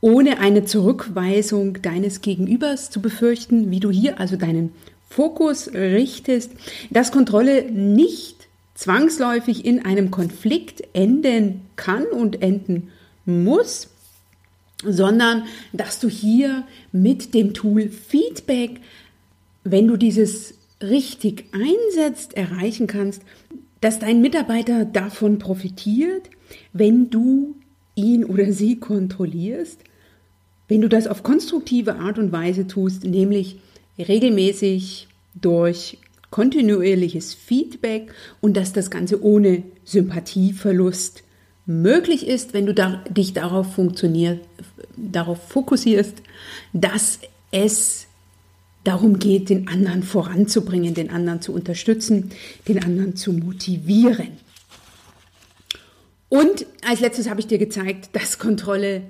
ohne 0.00 0.38
eine 0.38 0.64
Zurückweisung 0.64 1.80
deines 1.80 2.20
Gegenübers 2.20 2.90
zu 2.90 3.00
befürchten, 3.00 3.70
wie 3.70 3.80
du 3.80 3.90
hier 3.90 4.20
also 4.20 4.36
deinen 4.36 4.72
Fokus 5.08 5.72
richtest, 5.72 6.50
dass 6.90 7.12
Kontrolle 7.12 7.70
nicht 7.70 8.48
zwangsläufig 8.74 9.64
in 9.64 9.84
einem 9.84 10.10
Konflikt 10.10 10.82
enden 10.92 11.62
kann 11.76 12.04
und 12.04 12.42
enden 12.42 12.90
muss, 13.24 13.93
sondern 14.86 15.44
dass 15.72 16.00
du 16.00 16.08
hier 16.08 16.64
mit 16.92 17.34
dem 17.34 17.54
Tool 17.54 17.88
Feedback, 17.88 18.80
wenn 19.64 19.86
du 19.86 19.96
dieses 19.96 20.54
richtig 20.82 21.46
einsetzt, 21.52 22.36
erreichen 22.36 22.86
kannst, 22.86 23.22
dass 23.80 23.98
dein 23.98 24.20
Mitarbeiter 24.20 24.84
davon 24.84 25.38
profitiert, 25.38 26.30
wenn 26.72 27.10
du 27.10 27.54
ihn 27.94 28.24
oder 28.24 28.52
sie 28.52 28.78
kontrollierst, 28.78 29.80
wenn 30.68 30.80
du 30.80 30.88
das 30.88 31.06
auf 31.06 31.22
konstruktive 31.22 31.96
Art 31.96 32.18
und 32.18 32.32
Weise 32.32 32.66
tust, 32.66 33.04
nämlich 33.04 33.58
regelmäßig 33.98 35.08
durch 35.34 35.98
kontinuierliches 36.30 37.34
Feedback 37.34 38.12
und 38.40 38.56
dass 38.56 38.72
das 38.72 38.90
Ganze 38.90 39.22
ohne 39.22 39.62
Sympathieverlust 39.84 41.22
möglich 41.66 42.26
ist, 42.26 42.52
wenn 42.52 42.66
du 42.66 42.74
da, 42.74 43.02
dich 43.08 43.32
darauf, 43.32 43.78
darauf 44.96 45.48
fokussierst, 45.48 46.22
dass 46.72 47.20
es 47.50 48.06
darum 48.84 49.18
geht, 49.18 49.48
den 49.48 49.68
anderen 49.68 50.02
voranzubringen, 50.02 50.94
den 50.94 51.10
anderen 51.10 51.40
zu 51.40 51.52
unterstützen, 51.52 52.30
den 52.68 52.84
anderen 52.84 53.16
zu 53.16 53.32
motivieren. 53.32 54.28
Und 56.28 56.66
als 56.86 57.00
letztes 57.00 57.30
habe 57.30 57.40
ich 57.40 57.46
dir 57.46 57.58
gezeigt, 57.58 58.10
dass 58.12 58.38
Kontrolle 58.38 59.02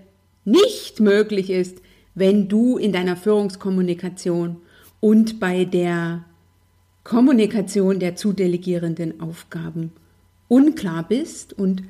nicht 0.44 1.00
möglich 1.00 1.50
ist, 1.50 1.78
wenn 2.14 2.48
du 2.48 2.76
in 2.76 2.92
deiner 2.92 3.16
Führungskommunikation 3.16 4.56
und 5.00 5.40
bei 5.40 5.64
der 5.64 6.24
Kommunikation 7.02 7.98
der 7.98 8.14
zu 8.14 8.32
delegierenden 8.32 9.20
Aufgaben 9.20 9.92
unklar 10.48 11.02
bist 11.08 11.52
und 11.52 11.82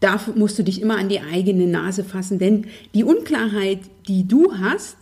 dafür 0.00 0.34
musst 0.34 0.58
du 0.58 0.64
dich 0.64 0.80
immer 0.80 0.96
an 0.98 1.08
die 1.08 1.20
eigene 1.20 1.66
Nase 1.66 2.04
fassen, 2.04 2.38
denn 2.38 2.66
die 2.94 3.04
Unklarheit, 3.04 3.80
die 4.08 4.26
du 4.26 4.54
hast, 4.58 4.96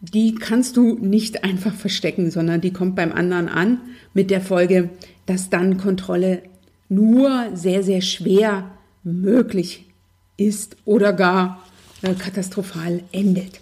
die 0.00 0.34
kannst 0.34 0.76
du 0.76 0.96
nicht 0.98 1.44
einfach 1.44 1.74
verstecken, 1.74 2.30
sondern 2.30 2.60
die 2.60 2.72
kommt 2.72 2.94
beim 2.94 3.12
anderen 3.12 3.48
an 3.48 3.80
mit 4.14 4.30
der 4.30 4.40
Folge, 4.40 4.90
dass 5.26 5.50
dann 5.50 5.76
Kontrolle 5.76 6.42
nur 6.88 7.50
sehr, 7.54 7.82
sehr 7.82 8.00
schwer 8.00 8.70
möglich 9.02 9.86
ist 10.36 10.76
oder 10.84 11.12
gar 11.12 11.62
äh, 12.02 12.14
katastrophal 12.14 13.02
endet. 13.10 13.60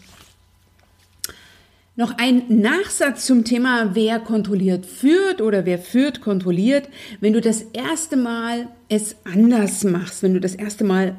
Noch 1.99 2.19
ein 2.19 2.43
Nachsatz 2.49 3.25
zum 3.25 3.45
Thema, 3.45 3.95
wer 3.95 4.21
kontrolliert 4.21 4.85
führt 4.85 5.41
oder 5.41 5.65
wer 5.65 5.79
führt 5.79 6.21
kontrolliert. 6.21 6.91
Wenn 7.21 7.33
du 7.33 7.41
das 7.41 7.63
erste 7.73 8.19
Mal 8.19 8.69
es 8.91 9.17
anders 9.25 9.83
machst, 9.83 10.23
wenn 10.23 10.35
du 10.35 10.41
das 10.41 10.55
erste 10.55 10.85
Mal 10.85 11.17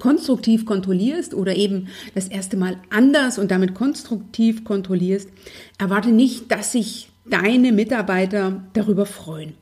konstruktiv 0.00 0.66
kontrollierst 0.66 1.32
oder 1.32 1.54
eben 1.54 1.86
das 2.16 2.26
erste 2.26 2.56
Mal 2.56 2.76
anders 2.90 3.38
und 3.38 3.52
damit 3.52 3.74
konstruktiv 3.74 4.64
kontrollierst, 4.64 5.30
erwarte 5.78 6.10
nicht, 6.10 6.50
dass 6.50 6.72
sich 6.72 7.08
deine 7.24 7.70
Mitarbeiter 7.70 8.64
darüber 8.72 9.06
freuen. 9.06 9.54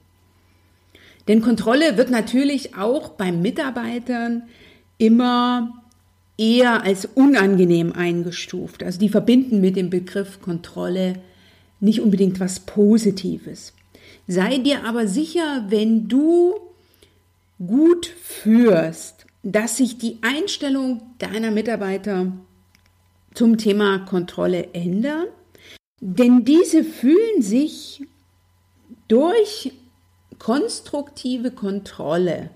Denn 1.28 1.42
Kontrolle 1.42 1.98
wird 1.98 2.08
natürlich 2.08 2.74
auch 2.74 3.10
beim 3.10 3.42
Mitarbeitern 3.42 4.44
immer 4.96 5.83
eher 6.36 6.82
als 6.82 7.06
unangenehm 7.06 7.92
eingestuft. 7.92 8.82
Also 8.82 8.98
die 8.98 9.08
verbinden 9.08 9.60
mit 9.60 9.76
dem 9.76 9.90
Begriff 9.90 10.40
Kontrolle 10.40 11.14
nicht 11.80 12.00
unbedingt 12.00 12.40
was 12.40 12.60
Positives. 12.60 13.72
Sei 14.26 14.58
dir 14.58 14.84
aber 14.84 15.06
sicher, 15.06 15.66
wenn 15.68 16.08
du 16.08 16.54
gut 17.64 18.06
führst, 18.06 19.26
dass 19.42 19.76
sich 19.76 19.98
die 19.98 20.18
Einstellung 20.22 21.02
deiner 21.18 21.50
Mitarbeiter 21.50 22.32
zum 23.34 23.58
Thema 23.58 23.98
Kontrolle 23.98 24.68
ändert, 24.72 25.28
denn 26.00 26.44
diese 26.44 26.84
fühlen 26.84 27.42
sich 27.42 28.02
durch 29.08 29.72
konstruktive 30.38 31.50
Kontrolle 31.50 32.50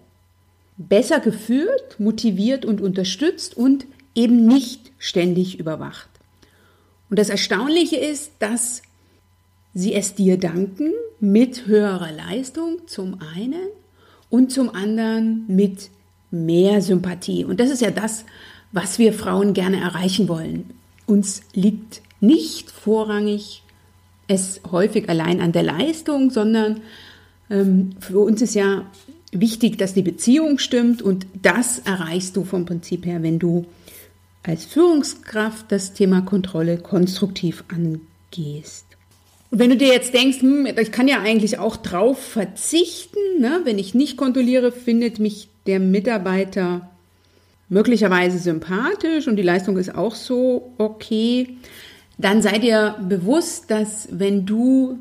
besser 0.79 1.21
geführt, 1.21 1.99
motiviert 1.99 2.65
und 2.65 2.81
unterstützt 2.81 3.57
und 3.57 3.87
eben 4.15 4.47
nicht 4.47 4.93
ständig 4.99 5.59
überwacht. 5.59 6.09
Und 7.11 7.19
das 7.19 7.29
Erstaunliche 7.29 7.97
ist, 7.97 8.33
dass 8.39 8.83
sie 9.75 9.95
es 9.95 10.15
dir 10.15 10.39
danken 10.39 10.93
mit 11.21 11.67
höherer 11.67 12.13
Leistung 12.13 12.87
zum 12.87 13.19
einen 13.35 13.69
und 14.31 14.53
zum 14.53 14.75
anderen 14.75 15.45
mit 15.49 15.91
mehr 16.31 16.81
Sympathie. 16.81 17.45
Und 17.45 17.61
das 17.61 17.71
ist 17.71 17.81
ja 17.81 17.91
das, 17.91 18.25
was 18.73 18.99
wir 18.99 19.13
Frauen 19.13 19.55
gerne 19.55 19.81
erreichen 19.81 20.29
wollen. 20.29 20.71
Uns 21.07 21.43
liegt 21.55 22.03
nicht 22.21 22.71
vorrangig 22.71 23.63
es 24.29 24.61
häufig 24.71 25.09
allein 25.09 25.41
an 25.41 25.53
der 25.53 25.63
Leistung, 25.63 26.31
sondern 26.31 26.83
ähm, 27.51 27.91
für 27.99 28.21
uns 28.21 28.43
ist 28.43 28.55
ja 28.55 28.85
wichtig, 29.33 29.79
dass 29.79 29.95
die 29.95 30.03
Beziehung 30.03 30.59
stimmt 30.59 31.03
und 31.03 31.27
das 31.43 31.81
erreichst 31.81 32.37
du 32.37 32.45
vom 32.45 32.65
Prinzip 32.67 33.07
her, 33.07 33.23
wenn 33.23 33.39
du 33.39 33.67
als 34.43 34.65
Führungskraft 34.65 35.71
das 35.71 35.93
Thema 35.93 36.23
Kontrolle 36.23 36.79
konstruktiv 36.79 37.65
angehst. 37.69 38.87
Und 39.51 39.59
wenn 39.59 39.71
du 39.71 39.77
dir 39.77 39.89
jetzt 39.89 40.15
denkst, 40.15 40.41
hm, 40.41 40.67
ich 40.67 40.93
kann 40.93 41.09
ja 41.09 41.21
eigentlich 41.21 41.59
auch 41.59 41.77
drauf 41.77 42.19
verzichten, 42.19 43.41
ne? 43.41 43.61
wenn 43.65 43.79
ich 43.79 43.95
nicht 43.95 44.17
kontrolliere, 44.17 44.73
findet 44.73 45.19
mich 45.19 45.49
der 45.67 45.81
Mitarbeiter 45.81 46.91
möglicherweise 47.69 48.39
sympathisch 48.39 49.27
und 49.29 49.37
die 49.37 49.43
Leistung 49.43 49.77
ist 49.77 49.95
auch 49.95 50.15
so 50.15 50.73
okay, 50.79 51.57
dann 52.17 52.43
sei 52.43 52.59
dir 52.59 52.97
bewusst, 53.09 53.71
dass 53.71 54.09
wenn 54.11 54.45
du 54.45 54.99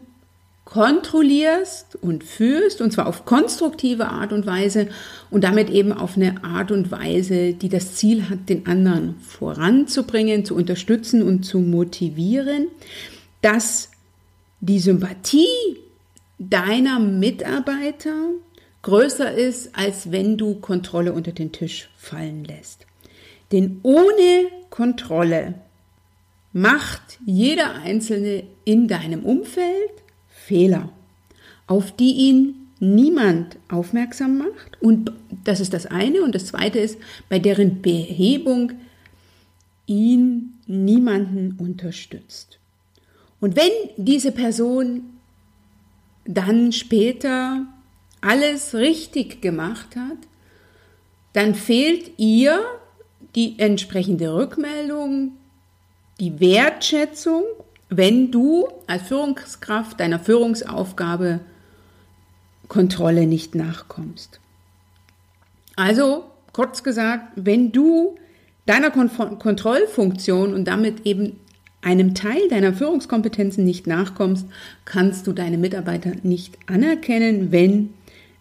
kontrollierst 0.67 1.95
und 1.95 2.25
führst, 2.25 2.81
und 2.81 2.91
zwar 2.91 3.07
auf 3.07 3.23
konstruktive 3.23 4.09
Art 4.09 4.33
und 4.33 4.45
Weise 4.45 4.89
und 5.31 5.45
damit 5.45 5.69
eben 5.69 5.93
auf 5.93 6.17
eine 6.17 6.43
Art 6.43 6.71
und 6.71 6.91
Weise, 6.91 7.53
die 7.53 7.69
das 7.69 7.95
Ziel 7.95 8.29
hat, 8.29 8.49
den 8.49 8.67
anderen 8.67 9.15
voranzubringen, 9.21 10.43
zu 10.43 10.55
unterstützen 10.55 11.23
und 11.23 11.43
zu 11.43 11.59
motivieren, 11.59 12.67
dass 13.41 13.91
die 14.59 14.79
Sympathie 14.79 15.47
deiner 16.37 16.99
Mitarbeiter 16.99 18.31
größer 18.81 19.31
ist, 19.31 19.69
als 19.73 20.11
wenn 20.11 20.37
du 20.37 20.55
Kontrolle 20.55 21.13
unter 21.13 21.31
den 21.31 21.53
Tisch 21.53 21.89
fallen 21.97 22.43
lässt. 22.43 22.85
Denn 23.53 23.79
ohne 23.83 24.49
Kontrolle 24.69 25.53
macht 26.51 27.19
jeder 27.25 27.75
Einzelne 27.75 28.43
in 28.65 28.89
deinem 28.89 29.23
Umfeld 29.23 30.03
Fehler, 30.47 30.89
auf 31.67 31.91
die 31.91 32.11
ihn 32.11 32.55
niemand 32.79 33.57
aufmerksam 33.69 34.37
macht. 34.37 34.81
Und 34.81 35.11
das 35.43 35.59
ist 35.59 35.73
das 35.73 35.85
eine. 35.85 36.21
Und 36.21 36.35
das 36.35 36.45
zweite 36.45 36.79
ist, 36.79 36.97
bei 37.27 37.39
deren 37.39 37.81
Behebung 37.81 38.71
ihn 39.87 40.53
niemanden 40.67 41.57
unterstützt. 41.59 42.59
Und 43.39 43.55
wenn 43.55 43.71
diese 43.97 44.31
Person 44.31 45.03
dann 46.25 46.71
später 46.71 47.65
alles 48.21 48.73
richtig 48.73 49.41
gemacht 49.41 49.95
hat, 49.95 50.17
dann 51.33 51.55
fehlt 51.55 52.11
ihr 52.17 52.63
die 53.35 53.59
entsprechende 53.59 54.33
Rückmeldung, 54.33 55.33
die 56.19 56.39
Wertschätzung 56.39 57.43
wenn 57.89 58.31
du 58.31 58.67
als 58.87 59.03
Führungskraft 59.03 59.99
deiner 59.99 60.19
Führungsaufgabe 60.19 61.39
Kontrolle 62.67 63.27
nicht 63.27 63.55
nachkommst. 63.55 64.39
Also, 65.75 66.25
kurz 66.51 66.83
gesagt, 66.83 67.31
wenn 67.35 67.71
du 67.71 68.17
deiner 68.65 68.91
Kon 68.91 69.09
Kontrollfunktion 69.39 70.53
und 70.53 70.65
damit 70.65 71.05
eben 71.05 71.39
einem 71.81 72.15
Teil 72.15 72.49
deiner 72.49 72.73
Führungskompetenzen 72.73 73.63
nicht 73.63 73.87
nachkommst, 73.87 74.47
kannst 74.83 75.27
du 75.27 75.31
deine 75.31 75.57
Mitarbeiter 75.57 76.11
nicht 76.23 76.57
anerkennen, 76.65 77.51
wenn 77.51 77.93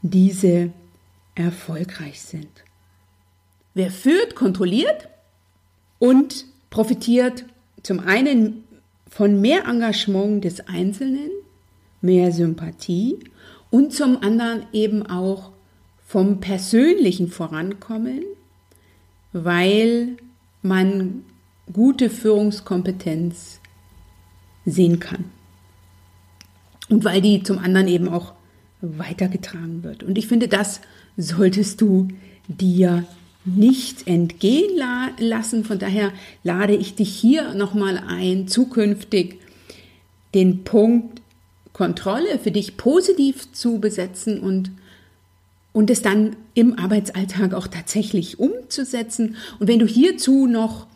diese 0.03 0.71
erfolgreich 1.35 2.21
sind. 2.23 2.49
Wer 3.75 3.91
führt, 3.91 4.35
kontrolliert 4.35 5.09
und 5.99 6.47
profitiert 6.71 7.45
zum 7.83 8.01
einen 8.01 8.65
von 9.17 9.41
mehr 9.41 9.65
Engagement 9.65 10.45
des 10.45 10.69
Einzelnen, 10.69 11.31
mehr 12.03 12.33
Sympathie 12.33 13.19
und 13.71 13.95
zum 13.95 14.23
anderen 14.23 14.67
eben 14.75 15.07
auch 15.07 15.53
vom 16.05 16.41
persönlichen 16.41 17.29
Vorankommen, 17.29 18.25
weil 19.33 20.19
man 20.61 21.25
gute 21.73 22.11
Führungskompetenz 22.11 23.61
sehen 24.67 25.01
kann. 25.01 25.25
Und 26.91 27.03
weil 27.05 27.23
die 27.23 27.43
zum 27.43 27.57
anderen 27.57 27.89
eben 27.89 28.11
auch 28.11 28.35
weitergetragen 28.83 29.83
wird. 29.83 30.03
Und 30.03 30.19
ich 30.19 30.27
finde, 30.27 30.47
das 30.47 30.83
solltest 31.17 31.81
du 31.81 32.09
dir 32.49 33.07
nicht 33.47 34.07
entgehen 34.07 34.77
la 34.77 35.11
lassen. 35.19 35.65
Von 35.65 35.79
daher 35.79 36.13
lade 36.43 36.75
ich 36.75 36.95
dich 36.95 37.15
hier 37.15 37.55
nochmal 37.55 38.03
ein, 38.07 38.49
zukünftig 38.49 39.39
den 40.35 40.65
Punkt 40.65 41.23
Kontrolle 41.73 42.39
für 42.39 42.51
dich 42.51 42.79
positiv 42.79 43.53
zu 43.53 43.81
besetzen 43.81 44.41
und, 44.41 44.71
und 45.75 45.91
es 45.91 46.01
dann 46.01 46.35
im 46.55 46.79
Arbeitsalltag 46.79 47.53
auch 47.53 47.67
tatsächlich 47.67 48.39
umzusetzen. 48.39 49.37
Und 49.59 49.69
wenn 49.69 49.79
du 49.79 49.87
hierzu 49.87 50.47
noch 50.47 50.87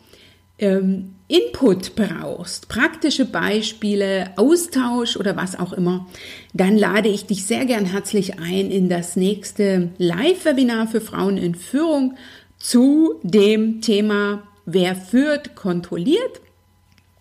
ähm, 0.57 1.13
Input 1.27 1.95
brauchst, 1.95 2.67
praktische 2.67 3.25
Beispiele, 3.25 4.31
Austausch 4.37 5.17
oder 5.17 5.35
was 5.35 5.57
auch 5.57 5.71
immer, 5.71 6.07
dann 6.53 6.77
lade 6.77 7.09
ich 7.09 7.25
dich 7.25 7.45
sehr 7.45 7.65
gern 7.65 7.85
herzlich 7.85 8.39
ein 8.39 8.71
in 8.71 8.89
das 8.89 9.15
nächste 9.15 9.91
Live-Webinar 9.99 10.87
für 10.87 10.99
Frauen 10.99 11.37
in 11.37 11.53
Führung 11.53 12.15
zu 12.61 13.15
dem 13.23 13.81
Thema 13.81 14.43
Wer 14.65 14.95
führt, 14.95 15.55
kontrolliert. 15.55 16.39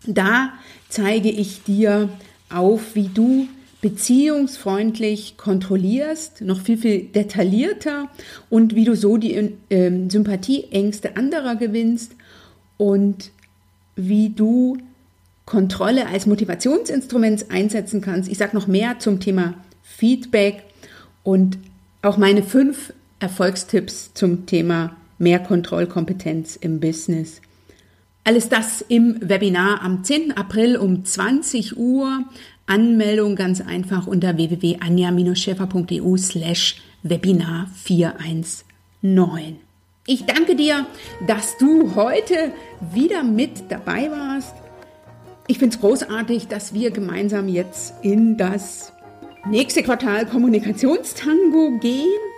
Da 0.07 0.53
zeige 0.89 1.31
ich 1.31 1.63
dir 1.63 2.11
auf, 2.51 2.95
wie 2.95 3.09
du 3.09 3.49
beziehungsfreundlich 3.81 5.39
kontrollierst, 5.39 6.43
noch 6.43 6.61
viel, 6.61 6.77
viel 6.77 7.05
detaillierter 7.05 8.09
und 8.51 8.75
wie 8.75 8.85
du 8.85 8.95
so 8.95 9.17
die 9.17 9.35
äh, 9.71 10.11
Sympathieängste 10.11 11.17
anderer 11.17 11.57
gewinnst 11.57 12.13
und 12.77 13.31
wie 13.97 14.29
du 14.29 14.77
Kontrolle 15.47 16.07
als 16.07 16.27
Motivationsinstrument 16.27 17.51
einsetzen 17.51 18.03
kannst. 18.03 18.31
Ich 18.31 18.39
sage 18.39 18.55
noch 18.55 18.67
mehr 18.67 18.99
zum 18.99 19.19
Thema 19.19 19.55
Feedback 19.83 20.63
und 21.23 21.59
auch 22.03 22.19
meine 22.19 22.43
fünf 22.43 22.93
Erfolgstipps 23.19 24.13
zum 24.15 24.47
Thema 24.47 24.97
mehr 25.21 25.39
Kontrollkompetenz 25.39 26.57
im 26.57 26.81
Business. 26.81 27.41
Alles 28.25 28.49
das 28.49 28.83
im 28.83 29.17
Webinar 29.21 29.83
am 29.83 30.03
10. 30.05 30.33
April 30.37 30.77
um 30.77 31.05
20 31.05 31.77
Uhr. 31.77 32.25
Anmeldung 32.67 33.37
ganz 33.37 33.61
einfach 33.61 34.07
unter 34.07 34.37
www.anja-schäfer.eu 34.37 36.17
slash 36.17 36.77
Webinar 37.03 37.69
419. 37.75 39.59
Ich 40.07 40.25
danke 40.25 40.55
dir, 40.55 40.87
dass 41.27 41.59
du 41.59 41.95
heute 41.95 42.53
wieder 42.93 43.23
mit 43.23 43.71
dabei 43.71 44.11
warst. 44.11 44.55
Ich 45.47 45.59
finde 45.59 45.75
es 45.75 45.81
großartig, 45.81 46.49
dass 46.49 46.75
wir 46.75 46.91
gemeinsam 46.91 47.49
jetzt 47.49 47.95
in 48.03 48.37
das 48.37 48.93
nächste 49.49 49.83
Quartal 49.83 50.27
Kommunikationstango 50.27 51.79
gehen 51.81 52.30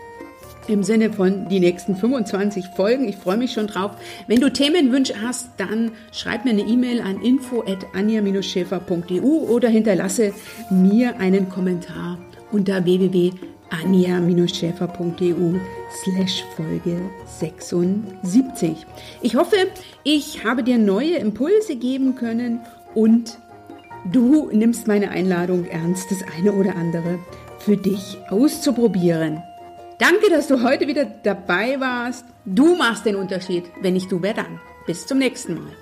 im 0.69 0.83
Sinne 0.83 1.13
von 1.13 1.49
die 1.49 1.61
nächsten 1.61 1.97
25 1.97 2.67
Folgen. 2.77 3.09
Ich 3.09 3.17
freue 3.17 3.37
mich 3.37 3.53
schon 3.53 3.67
drauf. 3.67 3.93
Wenn 4.27 4.41
du 4.41 4.51
Themenwünsche 4.53 5.21
hast, 5.21 5.51
dann 5.57 5.93
schreib 6.13 6.45
mir 6.45 6.51
eine 6.51 6.63
E-Mail 6.63 7.01
an 7.01 7.21
info@anja-schäfer.eu 7.21 9.23
oder 9.23 9.69
hinterlasse 9.69 10.33
mir 10.71 11.19
einen 11.19 11.49
Kommentar 11.49 12.19
unter 12.51 12.85
www.anja-schäfer.eu 12.85 15.59
slash 16.03 16.45
Folge 16.57 17.01
76. 17.27 18.87
Ich 19.21 19.37
hoffe, 19.37 19.57
ich 20.05 20.45
habe 20.45 20.63
dir 20.63 20.79
neue 20.79 21.17
Impulse 21.17 21.77
geben 21.77 22.15
können 22.15 22.61
und 22.95 23.39
du 24.11 24.49
nimmst 24.53 24.87
meine 24.87 25.11
Einladung 25.11 25.67
ernst, 25.67 26.11
das 26.11 26.23
eine 26.37 26.53
oder 26.53 26.77
andere 26.77 27.19
für 27.59 27.77
dich 27.77 28.17
auszuprobieren. 28.29 29.43
Danke, 30.03 30.31
dass 30.31 30.49
du 30.49 30.65
heute 30.65 30.89
wieder 30.89 31.05
dabei 31.05 31.79
warst. 31.79 32.25
Du 32.45 32.75
machst 32.75 33.07
den 33.07 33.15
Unterschied. 33.15 33.67
Wenn 33.83 33.93
nicht 33.93 34.11
du, 34.11 34.21
wer 34.21 34.35
dann? 34.35 34.59
Bis 34.85 35.07
zum 35.07 35.19
nächsten 35.19 35.55
Mal. 35.55 35.73